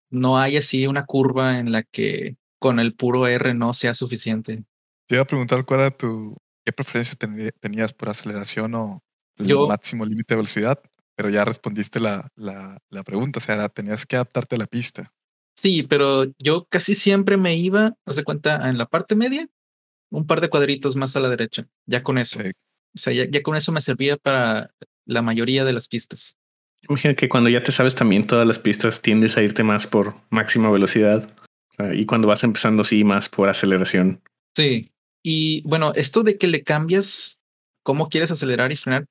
no 0.10 0.40
hay 0.40 0.58
así 0.58 0.88
una 0.88 1.06
curva 1.06 1.60
en 1.60 1.72
la 1.72 1.84
que 1.84 2.38
con 2.60 2.80
el 2.80 2.96
puro 2.96 3.28
R 3.28 3.54
no 3.54 3.74
sea 3.74 3.94
suficiente. 3.94 4.64
Te 5.08 5.16
iba 5.16 5.24
a 5.24 5.28
preguntar 5.28 5.66
cuál 5.66 5.82
era 5.82 5.92
tu, 5.92 6.38
qué 6.66 6.74
preferencia 6.74 7.16
ten, 7.16 7.52
tenías 7.60 7.94
por 7.94 8.10
aceleración 8.10 8.76
o 8.76 9.04
el 9.38 9.48
Yo, 9.48 9.68
máximo 9.68 10.06
límite 10.06 10.34
de 10.34 10.38
velocidad, 10.38 10.82
pero 11.16 11.30
ya 11.30 11.46
respondiste 11.46 12.00
la, 12.00 12.30
la, 12.36 12.80
la 12.90 13.04
pregunta, 13.04 13.40
o 13.40 13.42
sea, 13.42 13.70
tenías 13.70 14.06
que 14.06 14.16
adaptarte 14.16 14.56
a 14.56 14.60
la 14.60 14.68
pista. 14.68 15.14
Sí, 15.56 15.84
pero 15.84 16.26
yo 16.38 16.68
casi 16.70 16.94
siempre 16.94 17.36
me 17.38 17.56
iba, 17.56 17.96
haz 18.06 18.16
de 18.16 18.24
cuenta, 18.24 18.70
en 18.70 18.78
la 18.78 18.86
parte 18.86 19.16
media, 19.16 19.48
un 20.12 20.28
par 20.28 20.40
de 20.40 20.50
cuadritos 20.50 20.96
más 20.96 21.16
a 21.16 21.20
la 21.20 21.30
derecha, 21.30 21.68
ya 21.86 22.04
con 22.04 22.18
eso. 22.18 22.42
Sí. 22.42 22.52
O 22.98 23.00
sea, 23.00 23.14
ya, 23.14 23.26
ya, 23.30 23.42
con 23.44 23.56
eso 23.56 23.72
me 23.72 23.82
servía 23.82 24.18
para 24.18 24.72
la 25.06 25.22
mayoría 25.22 25.64
de 25.64 25.74
las 25.74 25.88
pistas. 25.88 26.38
Imagina 26.90 27.16
que 27.16 27.30
cuando 27.30 27.50
ya 27.50 27.64
te 27.64 27.72
sabes 27.72 27.96
también 27.96 28.26
todas 28.26 28.48
las 28.48 28.60
pistas, 28.60 29.02
tiendes 29.02 29.38
a 29.38 29.44
irte 29.44 29.64
más 29.64 29.88
por 29.88 30.16
máxima 30.30 30.70
velocidad. 30.72 31.30
y 31.94 32.06
cuando 32.06 32.28
vas 32.28 32.44
empezando, 32.44 32.84
sí, 32.84 33.04
más 33.04 33.30
por 33.30 33.50
aceleración. 33.50 34.22
Sí. 34.56 34.90
Y 35.24 35.62
bueno, 35.62 35.92
esto 35.96 36.24
de 36.24 36.38
que 36.38 36.48
le 36.48 36.64
cambias 36.64 37.40
cómo 37.84 38.08
quieres 38.08 38.32
acelerar 38.32 38.72
y 38.72 38.76
frenar, 38.76 39.06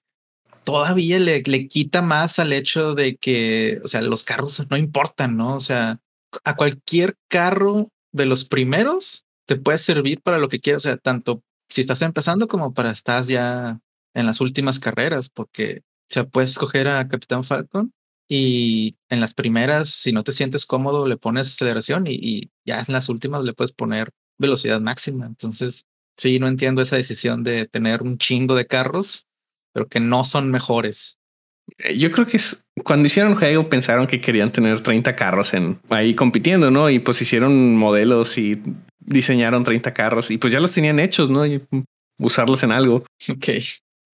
todavía 0.64 1.20
le, 1.20 1.42
le 1.42 1.68
quita 1.68 2.02
más 2.02 2.40
al 2.40 2.52
hecho 2.52 2.94
de 2.94 3.16
que, 3.16 3.80
o 3.84 3.88
sea, 3.88 4.02
los 4.02 4.24
carros 4.24 4.66
no 4.68 4.76
importan, 4.76 5.36
¿no? 5.36 5.54
O 5.54 5.60
sea, 5.60 6.00
a 6.44 6.56
cualquier 6.56 7.16
carro 7.28 7.88
de 8.12 8.26
los 8.26 8.44
primeros 8.44 9.26
te 9.46 9.56
puede 9.56 9.78
servir 9.78 10.20
para 10.22 10.38
lo 10.38 10.48
que 10.48 10.60
quieras, 10.60 10.82
o 10.82 10.88
sea, 10.88 10.96
tanto 10.96 11.42
si 11.68 11.80
estás 11.80 12.02
empezando 12.02 12.48
como 12.48 12.74
para 12.74 12.90
estás 12.90 13.28
ya 13.28 13.80
en 14.14 14.26
las 14.26 14.40
últimas 14.40 14.78
carreras, 14.78 15.28
porque 15.28 15.82
o 16.10 16.14
sea, 16.14 16.24
puedes 16.24 16.50
escoger 16.50 16.88
a 16.88 17.08
Capitán 17.08 17.44
Falcon 17.44 17.92
y 18.28 18.96
en 19.08 19.20
las 19.20 19.34
primeras, 19.34 19.90
si 19.90 20.12
no 20.12 20.22
te 20.22 20.32
sientes 20.32 20.66
cómodo, 20.66 21.06
le 21.06 21.16
pones 21.16 21.48
aceleración 21.48 22.06
y, 22.06 22.14
y 22.14 22.50
ya 22.64 22.78
en 22.78 22.92
las 22.92 23.08
últimas 23.08 23.44
le 23.44 23.54
puedes 23.54 23.72
poner 23.72 24.12
velocidad 24.38 24.80
máxima. 24.80 25.26
Entonces, 25.26 25.84
sí, 26.16 26.38
no 26.38 26.48
entiendo 26.48 26.82
esa 26.82 26.96
decisión 26.96 27.42
de 27.44 27.66
tener 27.66 28.02
un 28.02 28.18
chingo 28.18 28.54
de 28.54 28.66
carros, 28.66 29.26
pero 29.72 29.88
que 29.88 30.00
no 30.00 30.24
son 30.24 30.50
mejores. 30.50 31.18
Eh, 31.78 31.96
yo 31.98 32.10
creo 32.10 32.26
que 32.26 32.36
es, 32.36 32.68
cuando 32.84 33.06
hicieron 33.06 33.34
juego 33.34 33.68
pensaron 33.68 34.06
que 34.06 34.20
querían 34.20 34.52
tener 34.52 34.80
30 34.80 35.16
carros 35.16 35.54
en 35.54 35.78
ahí 35.90 36.14
compitiendo, 36.14 36.70
¿no? 36.70 36.90
Y 36.90 36.98
pues 36.98 37.20
hicieron 37.22 37.76
modelos 37.76 38.38
y 38.38 38.62
diseñaron 39.00 39.64
30 39.64 39.92
carros 39.94 40.30
y 40.30 40.38
pues 40.38 40.52
ya 40.52 40.60
los 40.60 40.72
tenían 40.72 40.98
hechos, 40.98 41.30
¿no? 41.30 41.46
Y 41.46 41.62
usarlos 42.18 42.62
en 42.62 42.72
algo. 42.72 43.04
Ok. 43.28 43.48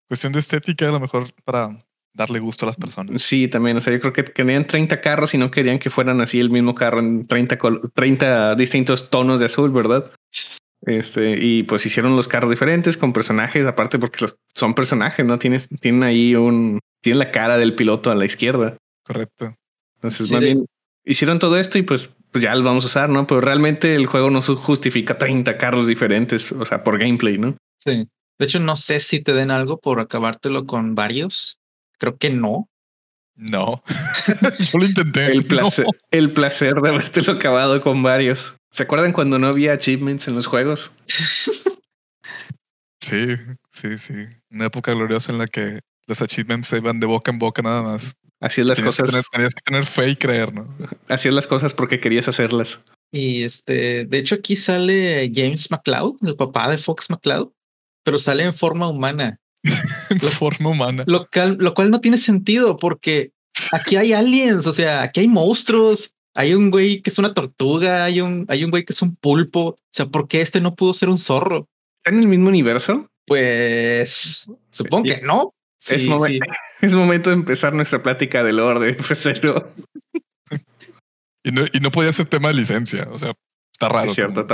Cuestión 0.08 0.34
de 0.34 0.40
estética, 0.40 0.90
a 0.90 0.92
lo 0.92 1.00
mejor 1.00 1.28
para 1.46 1.78
darle 2.14 2.40
gusto 2.40 2.66
a 2.66 2.68
las 2.68 2.76
personas. 2.76 3.22
Sí, 3.24 3.48
también. 3.48 3.78
O 3.78 3.82
sea, 3.82 3.94
yo 3.94 4.00
creo 4.00 4.14
que 4.14 4.26
querían 4.26 4.68
30 4.68 5.00
carros 5.00 5.34
y 5.34 5.38
no 5.38 5.50
querían 5.50 5.80
que 5.80 5.90
fueran 5.90 6.20
así 6.20 6.40
el 6.40 6.50
mismo 6.50 6.76
carro 6.76 7.00
en 7.00 7.26
30, 7.26 7.58
30 7.94 8.56
distintos 8.56 9.10
tonos 9.10 9.40
de 9.40 9.46
azul, 9.46 9.72
¿verdad? 9.72 10.12
Este, 10.86 11.38
y 11.40 11.64
pues 11.64 11.86
hicieron 11.86 12.16
los 12.16 12.28
carros 12.28 12.50
diferentes 12.50 12.98
con 12.98 13.14
personajes, 13.14 13.66
aparte 13.68 14.00
porque 14.00 14.20
los, 14.22 14.38
son 14.54 14.74
personajes, 14.74 15.26
¿no? 15.26 15.38
Tienes, 15.38 15.70
tienen 15.80 16.04
ahí 16.04 16.36
un, 16.36 16.80
tiene 17.02 17.20
la 17.20 17.32
cara 17.32 17.58
del 17.58 17.76
piloto 17.76 18.12
a 18.12 18.16
la 18.16 18.26
izquierda. 18.26 18.78
Correcto. 19.04 19.56
Entonces, 19.96 20.32
más 20.32 20.42
bien, 20.42 20.66
hicieron 21.04 21.40
todo 21.40 21.58
esto 21.58 21.78
y 21.78 21.82
pues, 21.84 22.16
pues 22.32 22.44
ya 22.44 22.56
lo 22.56 22.64
vamos 22.64 22.84
a 22.86 22.88
usar, 22.88 23.10
¿no? 23.10 23.28
Pero 23.28 23.42
realmente 23.42 23.96
el 23.96 24.06
juego 24.06 24.30
no 24.30 24.42
justifica 24.42 25.18
30 25.18 25.58
carros 25.58 25.88
diferentes, 25.88 26.52
o 26.52 26.66
sea, 26.66 26.84
por 26.84 26.98
gameplay, 26.98 27.38
¿no? 27.38 27.58
Sí. 27.78 28.08
De 28.40 28.46
hecho, 28.46 28.60
no 28.60 28.76
sé 28.76 29.00
si 29.00 29.20
te 29.20 29.34
den 29.34 29.52
algo 29.52 29.80
por 29.80 30.00
acabártelo 30.00 30.66
con 30.66 30.96
varios. 30.96 31.60
Creo 32.00 32.18
que 32.18 32.30
no. 32.32 32.68
No, 33.36 33.82
yo 34.72 34.80
lo 34.80 34.86
intenté. 34.86 35.32
El 35.32 35.46
placer, 35.46 35.86
el 36.12 36.34
placer 36.34 36.76
de 36.76 36.90
habértelo 36.90 37.34
acabado 37.34 37.82
con 37.82 38.04
varios. 38.04 38.58
¿Se 38.72 38.84
acuerdan 38.84 39.14
cuando 39.14 39.40
no 39.40 39.48
había 39.48 39.74
achievements 39.74 40.28
en 40.28 40.36
los 40.36 40.48
juegos? 40.48 40.92
Sí, 43.04 43.36
sí, 43.72 43.98
sí. 43.98 44.14
Una 44.52 44.68
época 44.68 44.94
gloriosa 44.94 45.34
en 45.34 45.40
la 45.40 45.48
que 45.48 45.82
los 46.12 46.22
achievements 46.22 46.68
se 46.68 46.78
iban 46.78 47.00
de 47.00 47.08
boca 47.08 47.32
en 47.32 47.40
boca 47.40 47.62
nada 47.62 47.82
más. 47.82 48.18
Así 48.42 48.60
es 48.60 48.68
las 48.68 48.82
cosas. 48.82 49.10
tenías 49.32 49.54
que 49.54 49.62
tener 49.64 49.86
fe 49.86 50.10
y 50.10 50.16
creer, 50.16 50.54
¿no? 50.54 50.68
Así 51.08 51.30
es 51.30 51.34
las 51.34 51.48
cosas 51.48 51.74
porque 51.74 52.00
querías 52.00 52.28
hacerlas. 52.28 52.84
Y 53.12 53.44
este, 53.44 54.06
de 54.06 54.18
hecho, 54.18 54.36
aquí 54.36 54.56
sale 54.56 55.32
James 55.34 55.72
McLeod, 55.72 56.16
el 56.24 56.36
papá 56.36 56.70
de 56.70 56.78
Fox 56.78 57.10
McCloud, 57.10 57.52
pero 58.04 58.20
sale 58.20 58.44
en 58.44 58.54
forma 58.54 58.90
humana. 58.90 59.40
en 60.10 60.20
forma 60.20 60.70
humana. 60.70 61.04
Lo 61.08 61.26
cual, 61.28 61.58
lo 61.60 61.74
cual 61.74 61.92
no 61.92 62.02
tiene 62.02 62.18
sentido 62.18 62.78
porque 62.78 63.32
aquí 63.72 63.96
hay 63.96 64.12
aliens, 64.12 64.68
o 64.68 64.74
sea, 64.74 65.04
aquí 65.04 65.22
hay 65.22 65.28
monstruos. 65.28 66.14
Hay 66.34 66.54
un 66.54 66.72
güey 66.72 67.02
que 67.02 67.10
es 67.10 67.20
una 67.20 67.34
tortuga, 67.34 68.06
hay 68.06 68.22
un, 68.22 68.46
hay 68.50 68.64
un 68.64 68.72
güey 68.72 68.84
que 68.84 68.94
es 68.94 69.02
un 69.02 69.16
pulpo. 69.16 69.62
O 69.62 69.76
sea, 69.92 70.08
¿por 70.08 70.28
qué 70.28 70.42
este 70.42 70.60
no 70.60 70.76
pudo 70.76 70.94
ser 70.94 71.10
un 71.10 71.18
zorro? 71.18 71.68
¿Está 71.98 72.16
en 72.16 72.22
el 72.22 72.28
mismo 72.28 72.48
universo? 72.48 73.08
Pues 73.26 74.46
supongo 74.72 75.04
que 75.04 75.22
no. 75.22 75.54
es, 76.82 76.94
momento 76.96 77.30
de 77.30 77.36
empezar 77.36 77.74
nuestra 77.74 78.04
plática 78.04 78.44
del 78.44 78.60
orden, 78.60 78.98
F0. 79.00 79.66
y, 81.44 81.52
no, 81.52 81.64
y 81.72 81.80
no 81.80 81.92
podía 81.92 82.12
ser 82.12 82.28
tema 82.28 82.50
de 82.50 82.56
licencia. 82.56 83.08
O 83.12 83.18
sea, 83.18 83.34
está 83.74 83.90
raro. 83.90 84.08
Es 84.08 84.16
cierto, 84.16 84.46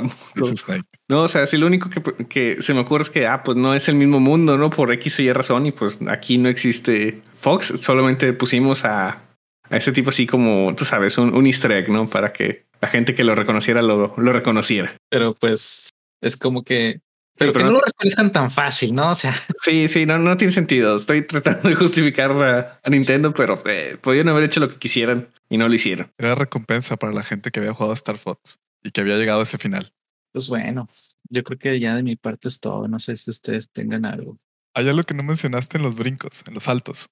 No, 1.09 1.23
o 1.23 1.27
sea, 1.27 1.47
si 1.47 1.57
lo 1.57 1.67
único 1.67 1.89
que, 1.89 2.01
que, 2.27 2.57
se 2.61 2.73
me 2.73 2.81
ocurre 2.81 3.03
es 3.03 3.09
que, 3.09 3.27
ah, 3.27 3.43
pues 3.43 3.57
no 3.57 3.73
es 3.73 3.89
el 3.89 3.95
mismo 3.95 4.19
mundo, 4.19 4.57
¿no? 4.57 4.69
Por 4.69 4.91
X 4.93 5.19
o 5.19 5.21
Y 5.21 5.33
razón. 5.33 5.65
Y 5.65 5.71
pues 5.71 5.99
aquí 6.07 6.37
no 6.37 6.49
existe 6.49 7.21
Fox. 7.33 7.73
Solamente 7.77 8.33
pusimos 8.33 8.85
a 8.85 9.23
a 9.69 9.77
ese 9.77 9.91
tipo 9.91 10.09
así 10.09 10.27
como, 10.27 10.73
tú 10.75 10.85
sabes, 10.85 11.17
un, 11.17 11.33
un 11.33 11.45
easter 11.45 11.71
egg, 11.71 11.89
¿no? 11.89 12.07
Para 12.07 12.31
que 12.31 12.65
la 12.81 12.87
gente 12.87 13.15
que 13.15 13.23
lo 13.23 13.35
reconociera 13.35 13.81
lo, 13.81 14.13
lo 14.17 14.33
reconociera. 14.33 14.95
Pero 15.09 15.33
pues 15.33 15.89
es 16.21 16.37
como 16.37 16.63
que... 16.63 17.01
Pero, 17.38 17.54
que 17.54 17.63
no, 17.63 17.71
lo 17.71 17.82
reconozcan 17.82 18.32
tan 18.32 18.52
fácil, 18.52 18.95
¿no? 18.95 19.12
O 19.12 19.15
sea... 19.15 19.34
Sí, 19.63 19.88
sí, 19.88 20.06
no, 20.06 20.17
no 20.17 20.38
tiene 20.38 20.54
sentido. 20.54 20.95
Estoy 20.95 21.21
tratando 21.23 21.69
de 21.69 21.76
justificar 21.76 22.32
a, 22.32 22.89
Nintendo, 22.89 23.34
pero 23.34 23.62
eh, 23.65 23.97
podían 24.02 24.30
haber 24.30 24.43
hecho 24.43 24.60
lo 24.60 24.69
que 24.69 24.78
quisieran 24.78 25.30
y 25.50 25.58
no 25.58 25.67
lo 25.67 25.73
hicieron. 25.73 26.12
Era 26.17 26.36
recompensa 26.36 26.97
para 26.97 27.13
la 27.13 27.23
gente 27.23 27.52
que 27.52 27.60
había 27.60 27.73
jugado 27.73 27.91
a 27.91 27.95
Star 27.95 28.17
Fox 28.17 28.60
y 28.84 28.91
que 28.91 29.02
había 29.02 29.17
llegado 29.17 29.41
a 29.41 29.43
ese 29.43 29.58
final. 29.58 29.93
Pues 30.32 30.47
bueno, 30.50 30.88
yo 31.30 31.43
creo 31.43 31.60
que 31.60 31.80
ya 31.80 31.95
de 31.95 32.04
mi 32.04 32.15
parte 32.15 32.47
es 32.47 32.60
todo. 32.60 32.88
No 32.88 33.00
sé 33.00 33.17
si 33.17 33.30
ustedes 33.30 33.69
tengan 33.71 34.06
algo. 34.06 34.38
Hay 34.73 34.88
algo 34.88 35.04
que 35.04 35.13
no 35.13 35.23
mencionaste 35.23 35.78
en 35.78 35.84
los 35.84 35.95
brincos, 35.95 36.43
en 36.47 36.54
los 36.54 36.65
saltos 36.65 37.08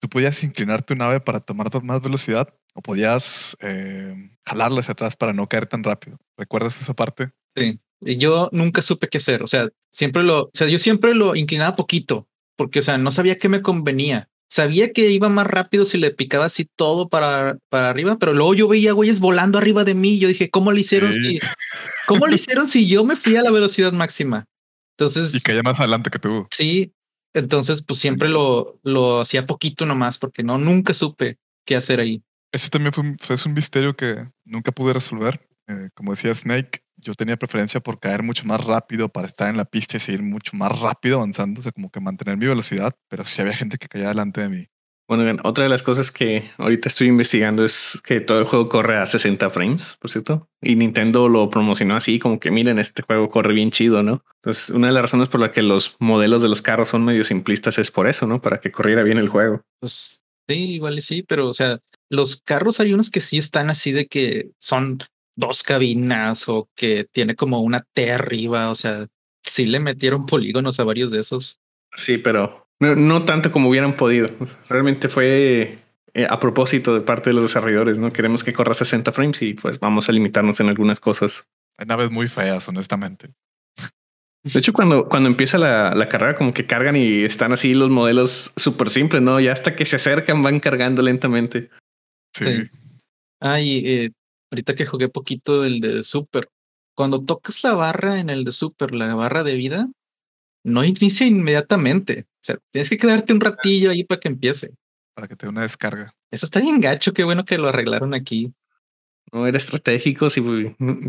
tú 0.00 0.08
podías 0.08 0.42
inclinar 0.42 0.82
tu 0.82 0.94
nave 0.94 1.20
para 1.20 1.40
tomar 1.40 1.68
más 1.84 2.00
velocidad 2.00 2.48
o 2.74 2.80
podías 2.80 3.56
eh, 3.60 4.14
jalarla 4.44 4.80
hacia 4.80 4.92
atrás 4.92 5.14
para 5.14 5.32
no 5.32 5.48
caer 5.48 5.66
tan 5.66 5.84
rápido. 5.84 6.18
¿Recuerdas 6.36 6.80
esa 6.80 6.94
parte? 6.94 7.30
Sí. 7.54 7.78
Yo 8.00 8.48
nunca 8.52 8.82
supe 8.82 9.08
qué 9.08 9.18
hacer. 9.18 9.42
O 9.42 9.46
sea, 9.46 9.68
siempre 9.90 10.22
lo, 10.22 10.44
o 10.44 10.50
sea, 10.52 10.68
yo 10.68 10.78
siempre 10.78 11.14
lo 11.14 11.36
inclinaba 11.36 11.76
poquito 11.76 12.28
porque, 12.56 12.80
o 12.80 12.82
sea, 12.82 12.98
no 12.98 13.10
sabía 13.10 13.38
qué 13.38 13.48
me 13.48 13.62
convenía. 13.62 14.28
Sabía 14.48 14.92
que 14.92 15.10
iba 15.10 15.28
más 15.28 15.46
rápido 15.46 15.84
si 15.84 15.96
le 15.96 16.10
picaba 16.10 16.46
así 16.46 16.68
todo 16.76 17.08
para, 17.08 17.56
para 17.68 17.88
arriba, 17.88 18.18
pero 18.18 18.32
luego 18.32 18.52
yo 18.54 18.68
veía 18.68 18.92
güeyes 18.92 19.20
volando 19.20 19.58
arriba 19.58 19.84
de 19.84 19.94
mí. 19.94 20.18
Yo 20.18 20.28
dije, 20.28 20.50
¿cómo 20.50 20.72
lo 20.72 20.78
hicieron 20.78 21.14
si, 21.14 21.38
cómo 22.06 22.26
lo 22.26 22.34
hicieron 22.34 22.66
si 22.66 22.88
yo 22.88 23.04
me 23.04 23.16
fui 23.16 23.36
a 23.36 23.42
la 23.42 23.50
velocidad 23.50 23.92
máxima? 23.92 24.46
Entonces. 24.98 25.34
Y 25.34 25.40
caía 25.40 25.62
más 25.62 25.78
adelante 25.80 26.10
que 26.10 26.18
tú. 26.18 26.46
Sí, 26.50 26.92
entonces, 27.32 27.82
pues 27.86 28.00
siempre 28.00 28.28
lo, 28.28 28.78
lo 28.82 29.20
hacía 29.20 29.46
poquito 29.46 29.86
nomás, 29.86 30.18
porque 30.18 30.42
no, 30.42 30.58
nunca 30.58 30.94
supe 30.94 31.38
qué 31.64 31.76
hacer 31.76 32.00
ahí. 32.00 32.22
Ese 32.52 32.68
también 32.68 32.92
fue, 32.92 33.16
fue 33.18 33.36
un 33.46 33.54
misterio 33.54 33.94
que 33.94 34.28
nunca 34.44 34.72
pude 34.72 34.92
resolver. 34.92 35.40
Eh, 35.68 35.88
como 35.94 36.10
decía 36.10 36.34
Snake, 36.34 36.82
yo 37.00 37.14
tenía 37.14 37.36
preferencia 37.36 37.80
por 37.80 37.98
caer 37.98 38.22
mucho 38.22 38.44
más 38.44 38.64
rápido 38.64 39.08
para 39.08 39.26
estar 39.26 39.48
en 39.48 39.56
la 39.56 39.64
pista 39.64 39.96
y 39.96 40.00
seguir 40.00 40.22
mucho 40.22 40.56
más 40.56 40.78
rápido 40.80 41.16
avanzando, 41.18 41.60
o 41.60 41.62
sea, 41.62 41.72
como 41.72 41.90
que 41.90 42.00
mantener 42.00 42.36
mi 42.36 42.46
velocidad, 42.46 42.92
pero 43.08 43.24
sí 43.24 43.42
había 43.42 43.54
gente 43.54 43.78
que 43.78 43.88
caía 43.88 44.08
delante 44.08 44.40
de 44.42 44.48
mí. 44.48 44.66
Bueno, 45.10 45.40
otra 45.42 45.64
de 45.64 45.70
las 45.70 45.82
cosas 45.82 46.12
que 46.12 46.52
ahorita 46.56 46.88
estoy 46.88 47.08
investigando 47.08 47.64
es 47.64 48.00
que 48.04 48.20
todo 48.20 48.38
el 48.38 48.44
juego 48.44 48.68
corre 48.68 48.96
a 48.96 49.06
60 49.06 49.50
frames, 49.50 49.96
por 50.00 50.08
cierto. 50.08 50.48
Y 50.62 50.76
Nintendo 50.76 51.28
lo 51.28 51.50
promocionó 51.50 51.96
así, 51.96 52.20
como 52.20 52.38
que 52.38 52.52
miren, 52.52 52.78
este 52.78 53.02
juego 53.02 53.28
corre 53.28 53.52
bien 53.52 53.72
chido, 53.72 54.04
¿no? 54.04 54.24
Entonces, 54.36 54.70
una 54.70 54.86
de 54.86 54.92
las 54.92 55.02
razones 55.02 55.28
por 55.28 55.40
la 55.40 55.50
que 55.50 55.62
los 55.62 55.96
modelos 55.98 56.42
de 56.42 56.48
los 56.48 56.62
carros 56.62 56.90
son 56.90 57.04
medio 57.04 57.24
simplistas 57.24 57.76
es 57.78 57.90
por 57.90 58.08
eso, 58.08 58.28
¿no? 58.28 58.40
Para 58.40 58.60
que 58.60 58.70
corriera 58.70 59.02
bien 59.02 59.18
el 59.18 59.28
juego. 59.28 59.62
Pues 59.80 60.20
sí, 60.48 60.74
igual 60.74 60.98
y 60.98 61.00
sí, 61.00 61.24
pero 61.24 61.48
o 61.48 61.54
sea, 61.54 61.80
los 62.08 62.40
carros 62.40 62.78
hay 62.78 62.92
unos 62.92 63.10
que 63.10 63.18
sí 63.18 63.36
están 63.36 63.68
así 63.68 63.90
de 63.90 64.06
que 64.06 64.52
son 64.60 64.98
dos 65.40 65.64
cabinas 65.64 66.48
o 66.48 66.68
que 66.76 67.04
tiene 67.10 67.34
como 67.34 67.60
una 67.60 67.80
T 67.80 68.12
arriba, 68.12 68.70
o 68.70 68.74
sea, 68.74 69.06
sí 69.42 69.66
le 69.66 69.80
metieron 69.80 70.26
polígonos 70.26 70.78
a 70.78 70.84
varios 70.84 71.10
de 71.10 71.20
esos. 71.20 71.58
Sí, 71.96 72.18
pero 72.18 72.68
no, 72.78 73.24
tanto 73.24 73.50
como 73.50 73.68
hubieran 73.68 73.96
podido. 73.96 74.28
Realmente 74.68 75.08
fue 75.08 75.78
eh, 76.14 76.26
a 76.28 76.38
propósito 76.38 76.94
de 76.94 77.00
parte 77.00 77.30
de 77.30 77.34
los 77.34 77.44
desarrolladores, 77.44 77.98
¿no? 77.98 78.12
Queremos 78.12 78.44
que 78.44 78.52
corra 78.52 78.74
60 78.74 79.10
frames 79.12 79.42
y 79.42 79.54
pues 79.54 79.80
vamos 79.80 80.08
a 80.08 80.12
limitarnos 80.12 80.60
en 80.60 80.68
algunas 80.68 81.00
cosas. 81.00 81.48
Hay 81.76 81.86
naves 81.86 82.10
muy 82.10 82.28
feas, 82.28 82.68
honestamente. 82.68 83.30
De 84.42 84.58
hecho, 84.58 84.72
cuando, 84.72 85.08
cuando 85.08 85.28
empieza 85.28 85.58
la, 85.58 85.94
la, 85.94 86.08
carrera, 86.08 86.34
como 86.34 86.54
que 86.54 86.66
cargan 86.66 86.96
y 86.96 87.24
están 87.24 87.52
así 87.52 87.74
los 87.74 87.90
modelos 87.90 88.52
súper 88.56 88.88
simples, 88.88 89.20
¿no? 89.20 89.38
Ya 89.38 89.52
hasta 89.52 89.76
que 89.76 89.84
se 89.84 89.96
acercan 89.96 90.42
van 90.42 90.60
cargando 90.60 91.02
lentamente. 91.02 91.68
Sí. 92.34 92.44
sí. 92.44 92.70
Ah, 93.40 93.60
y 93.60 93.86
eh, 93.86 94.12
ahorita 94.50 94.74
que 94.74 94.86
jugué 94.86 95.08
poquito 95.08 95.64
el 95.64 95.80
de 95.80 96.02
Super, 96.04 96.48
cuando 96.94 97.24
tocas 97.24 97.62
la 97.64 97.74
barra 97.74 98.18
en 98.20 98.30
el 98.30 98.44
de 98.44 98.52
Super, 98.52 98.94
la 98.94 99.14
barra 99.14 99.42
de 99.42 99.56
vida, 99.56 99.88
no 100.64 100.84
inicia 100.84 101.26
inmediatamente. 101.26 102.26
O 102.26 102.42
sea, 102.42 102.58
tienes 102.70 102.90
que 102.90 102.98
quedarte 102.98 103.32
un 103.32 103.40
ratillo 103.40 103.90
ahí 103.90 104.04
para 104.04 104.20
que 104.20 104.28
empiece. 104.28 104.74
Para 105.14 105.28
que 105.28 105.36
te 105.36 105.46
dé 105.46 105.50
una 105.50 105.62
descarga. 105.62 106.14
Eso 106.30 106.46
está 106.46 106.60
bien 106.60 106.80
gacho, 106.80 107.12
qué 107.12 107.24
bueno 107.24 107.44
que 107.44 107.58
lo 107.58 107.68
arreglaron 107.68 108.14
aquí. 108.14 108.52
No 109.32 109.46
era 109.46 109.58
estratégico 109.58 110.28
si 110.28 110.42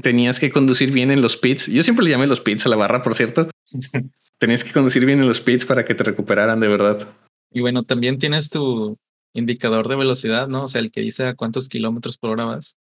tenías 0.01 0.39
que 0.39 0.51
conducir 0.51 0.91
bien 0.91 1.09
en 1.09 1.21
los 1.21 1.37
pits. 1.37 1.67
Yo 1.67 1.81
siempre 1.81 2.05
le 2.05 2.11
llamé 2.11 2.27
los 2.27 2.39
pits 2.39 2.65
a 2.65 2.69
la 2.69 2.75
barra, 2.75 3.01
por 3.01 3.15
cierto. 3.15 3.49
tenías 4.37 4.63
que 4.63 4.71
conducir 4.71 5.05
bien 5.05 5.19
en 5.19 5.27
los 5.27 5.41
pits 5.41 5.65
para 5.65 5.83
que 5.85 5.95
te 5.95 6.03
recuperaran 6.03 6.59
de 6.59 6.67
verdad. 6.67 7.15
Y 7.51 7.61
bueno, 7.61 7.83
también 7.83 8.19
tienes 8.19 8.49
tu, 8.49 8.97
indicador 9.33 9.87
de 9.87 9.95
velocidad, 9.95 10.47
¿no? 10.47 10.63
O 10.65 10.67
sea, 10.67 10.81
el 10.81 10.91
que 10.91 11.01
dice 11.01 11.25
a 11.25 11.35
cuántos 11.35 11.69
kilómetros 11.69 12.17
por 12.17 12.31
hora 12.31 12.45
vas. 12.45 12.77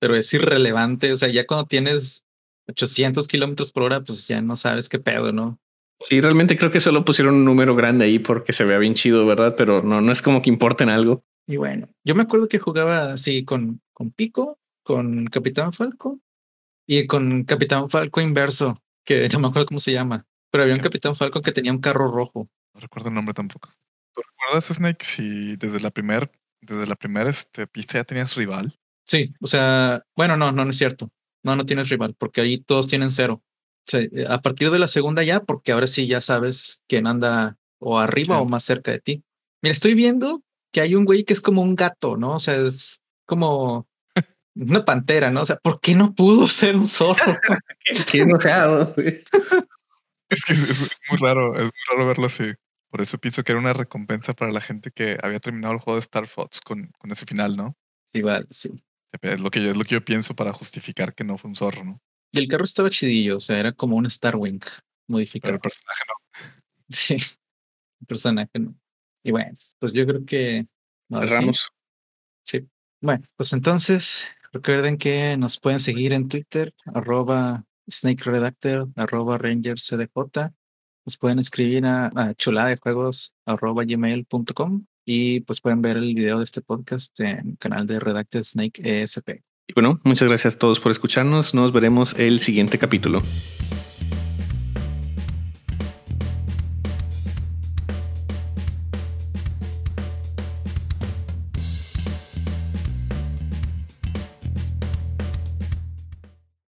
Pero 0.00 0.16
es 0.16 0.32
irrelevante. 0.34 1.12
O 1.12 1.18
sea, 1.18 1.28
ya 1.28 1.46
cuando 1.46 1.66
tienes 1.66 2.24
800 2.68 3.28
kilómetros 3.28 3.70
por 3.70 3.84
hora, 3.84 4.00
pues 4.00 4.26
ya 4.26 4.42
no 4.42 4.56
sabes 4.56 4.88
qué 4.88 4.98
pedo, 4.98 5.32
¿no? 5.32 5.58
Sí, 6.08 6.20
realmente 6.20 6.56
creo 6.56 6.70
que 6.70 6.80
solo 6.80 7.04
pusieron 7.04 7.34
un 7.34 7.44
número 7.44 7.76
grande 7.76 8.06
ahí 8.06 8.18
porque 8.18 8.52
se 8.52 8.64
vea 8.64 8.78
bien 8.78 8.94
chido, 8.94 9.26
¿verdad? 9.26 9.54
Pero 9.56 9.82
no, 9.82 10.00
no 10.00 10.10
es 10.10 10.22
como 10.22 10.40
que 10.40 10.50
importen 10.50 10.88
algo. 10.88 11.22
Y 11.46 11.56
bueno, 11.56 11.88
yo 12.04 12.14
me 12.14 12.22
acuerdo 12.22 12.48
que 12.48 12.58
jugaba 12.58 13.12
así 13.12 13.44
con, 13.44 13.80
con 13.92 14.10
Pico, 14.10 14.58
con 14.82 15.26
Capitán 15.26 15.72
Falco 15.72 16.18
y 16.86 17.06
con 17.06 17.44
Capitán 17.44 17.90
Falco 17.90 18.20
inverso, 18.20 18.82
que 19.04 19.28
no 19.28 19.40
me 19.40 19.48
acuerdo 19.48 19.66
cómo 19.66 19.80
se 19.80 19.92
llama, 19.92 20.26
pero 20.50 20.62
había 20.62 20.74
un 20.74 20.80
Capitán 20.80 21.14
Falco 21.14 21.42
que 21.42 21.52
tenía 21.52 21.72
un 21.72 21.80
carro 21.80 22.10
rojo. 22.10 22.48
No 22.74 22.80
recuerdo 22.80 23.08
el 23.08 23.14
nombre 23.14 23.34
tampoco. 23.34 23.68
¿Tú 24.14 24.22
recuerdas, 24.22 24.66
Snake, 24.66 25.04
si 25.04 25.56
desde 25.56 25.80
la 25.80 25.90
primera 25.90 26.30
desde 26.60 26.86
la 26.86 26.96
primera 26.96 27.30
este, 27.30 27.66
pista 27.66 27.98
ya 27.98 28.04
tenías 28.04 28.34
rival? 28.36 28.78
Sí, 29.10 29.34
o 29.40 29.48
sea, 29.48 30.04
bueno, 30.14 30.36
no, 30.36 30.52
no, 30.52 30.64
no 30.64 30.70
es 30.70 30.78
cierto. 30.78 31.10
No, 31.42 31.56
no 31.56 31.66
tienes 31.66 31.88
rival, 31.88 32.14
porque 32.16 32.42
ahí 32.42 32.58
todos 32.58 32.86
tienen 32.86 33.10
cero. 33.10 33.42
O 33.42 33.90
sea, 33.90 34.02
a 34.28 34.40
partir 34.40 34.70
de 34.70 34.78
la 34.78 34.86
segunda 34.86 35.24
ya, 35.24 35.40
porque 35.40 35.72
ahora 35.72 35.88
sí 35.88 36.06
ya 36.06 36.20
sabes 36.20 36.84
quién 36.86 37.08
anda 37.08 37.58
o 37.80 37.98
arriba 37.98 38.40
o 38.40 38.44
más 38.44 38.62
cerca 38.62 38.92
de 38.92 39.00
ti. 39.00 39.24
Mira, 39.62 39.72
estoy 39.72 39.94
viendo 39.94 40.44
que 40.72 40.80
hay 40.80 40.94
un 40.94 41.04
güey 41.04 41.24
que 41.24 41.32
es 41.32 41.40
como 41.40 41.60
un 41.60 41.74
gato, 41.74 42.16
¿no? 42.16 42.36
O 42.36 42.38
sea, 42.38 42.54
es 42.54 43.02
como 43.26 43.88
una 44.54 44.84
pantera, 44.84 45.32
¿no? 45.32 45.42
O 45.42 45.46
sea, 45.46 45.56
¿por 45.56 45.80
qué 45.80 45.96
no 45.96 46.14
pudo 46.14 46.46
ser 46.46 46.76
un 46.76 46.86
zorro? 46.86 47.16
qué 48.12 48.20
enojado. 48.20 48.94
es 50.28 50.44
que 50.44 50.52
es, 50.52 50.88
muy 51.10 51.18
raro, 51.18 51.56
es 51.56 51.64
muy 51.64 51.72
raro 51.90 52.06
verlo 52.06 52.26
así. 52.26 52.52
Por 52.90 53.00
eso 53.00 53.18
pienso 53.18 53.42
que 53.42 53.50
era 53.50 53.60
una 53.60 53.72
recompensa 53.72 54.34
para 54.34 54.52
la 54.52 54.60
gente 54.60 54.92
que 54.92 55.18
había 55.20 55.40
terminado 55.40 55.74
el 55.74 55.80
juego 55.80 55.96
de 55.96 56.02
Star 56.02 56.28
Fox 56.28 56.60
con, 56.60 56.92
con 56.96 57.10
ese 57.10 57.26
final, 57.26 57.56
¿no? 57.56 57.76
Igual, 58.12 58.46
sí. 58.50 58.70
Es 59.22 59.40
lo, 59.40 59.50
que 59.50 59.62
yo, 59.62 59.70
es 59.70 59.76
lo 59.76 59.84
que 59.84 59.96
yo 59.96 60.04
pienso 60.04 60.34
para 60.34 60.52
justificar 60.52 61.14
que 61.14 61.24
no 61.24 61.36
fue 61.36 61.50
un 61.50 61.56
zorro, 61.56 61.84
¿no? 61.84 62.00
Y 62.32 62.38
el 62.38 62.48
carro 62.48 62.64
estaba 62.64 62.90
chidillo, 62.90 63.38
o 63.38 63.40
sea, 63.40 63.58
era 63.58 63.72
como 63.72 63.96
un 63.96 64.08
Starwing 64.08 64.60
modificado. 65.08 65.48
Pero 65.48 65.56
el 65.56 65.60
personaje 65.60 66.02
no. 66.06 66.14
Sí, 66.88 67.14
el 67.14 68.06
personaje 68.06 68.58
no. 68.58 68.74
Y 69.22 69.30
bueno, 69.30 69.52
pues 69.78 69.92
yo 69.92 70.06
creo 70.06 70.24
que... 70.24 70.66
Cerramos. 71.08 71.68
Sí. 72.44 72.68
Bueno, 73.00 73.24
pues 73.36 73.52
entonces 73.52 74.26
recuerden 74.52 74.96
que 74.96 75.36
nos 75.36 75.58
pueden 75.58 75.78
seguir 75.78 76.12
en 76.12 76.28
Twitter, 76.28 76.72
arroba 76.86 77.64
Snake 77.88 78.24
Redactor, 78.24 78.88
arroba 78.96 79.38
Ranger 79.38 79.76
CDJ. 79.76 80.52
Nos 81.04 81.16
pueden 81.16 81.38
escribir 81.38 81.84
a, 81.86 82.10
a 82.14 82.34
de 82.34 82.76
juegos 82.76 83.34
arroba 83.44 83.84
gmail.com 83.84 84.84
y 85.12 85.40
pues 85.40 85.60
pueden 85.60 85.82
ver 85.82 85.96
el 85.96 86.14
video 86.14 86.38
de 86.38 86.44
este 86.44 86.60
podcast 86.60 87.18
en 87.18 87.48
el 87.48 87.58
canal 87.58 87.84
de 87.84 87.98
Redacted 87.98 88.44
Snake 88.44 88.80
ESP. 88.80 89.42
Y 89.66 89.72
bueno, 89.74 90.00
muchas 90.04 90.28
gracias 90.28 90.54
a 90.54 90.58
todos 90.58 90.78
por 90.78 90.92
escucharnos. 90.92 91.52
Nos 91.52 91.72
veremos 91.72 92.16
el 92.16 92.38
siguiente 92.38 92.78
capítulo. 92.78 93.18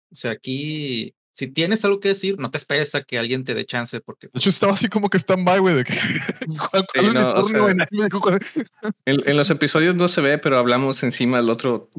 O 0.09 0.15
sea, 0.15 0.31
aquí 0.31 1.13
si 1.33 1.47
tienes 1.47 1.85
algo 1.85 1.99
que 1.99 2.09
decir, 2.09 2.37
no 2.39 2.51
te 2.51 2.57
esperes 2.57 2.93
a 2.93 3.03
que 3.03 3.17
alguien 3.17 3.45
te 3.45 3.53
dé 3.53 3.65
chance. 3.65 4.01
Porque, 4.01 4.27
de 4.27 4.33
hecho, 4.35 4.49
estaba 4.49 4.73
así 4.73 4.89
como 4.89 5.09
que 5.09 5.17
stand-by, 5.17 5.59
güey. 5.59 5.75
De 5.75 5.83
que, 5.83 5.93
en, 9.05 9.37
los 9.37 9.49
episodios 9.49 9.95
no 9.95 10.07
se 10.07 10.21
ve, 10.21 10.37
pero 10.37 10.57
hablamos 10.57 11.03
encima 11.03 11.37
del 11.37 11.49
otro 11.49 11.89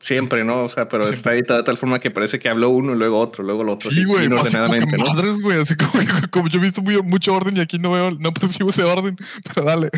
siempre, 0.00 0.44
¿no? 0.44 0.64
O 0.64 0.68
sea, 0.68 0.88
pero 0.88 1.08
está 1.08 1.32
editado 1.34 1.60
de 1.60 1.64
tal 1.64 1.78
forma 1.78 2.00
que 2.00 2.10
parece 2.10 2.38
que 2.38 2.48
habló 2.48 2.70
uno 2.70 2.94
y 2.94 2.96
luego 2.96 3.18
otro, 3.18 3.44
luego 3.44 3.62
el 3.62 3.70
otro. 3.70 3.90
Sí, 3.90 4.04
güey. 4.04 4.26
Ordenadamente, 4.26 4.96
¿no? 4.96 5.04
Madres, 5.04 5.40
güey. 5.40 5.58
Así 5.60 5.76
como, 5.76 5.92
como 6.30 6.48
yo 6.48 6.58
he 6.58 6.62
visto 6.62 6.82
muy, 6.82 7.00
mucho 7.02 7.34
orden 7.34 7.56
y 7.56 7.60
aquí 7.60 7.78
no 7.78 7.92
veo, 7.92 8.10
no 8.10 8.32
percibo 8.32 8.70
ese 8.70 8.84
orden. 8.84 9.16
Pero 9.54 9.66
dale. 9.66 9.90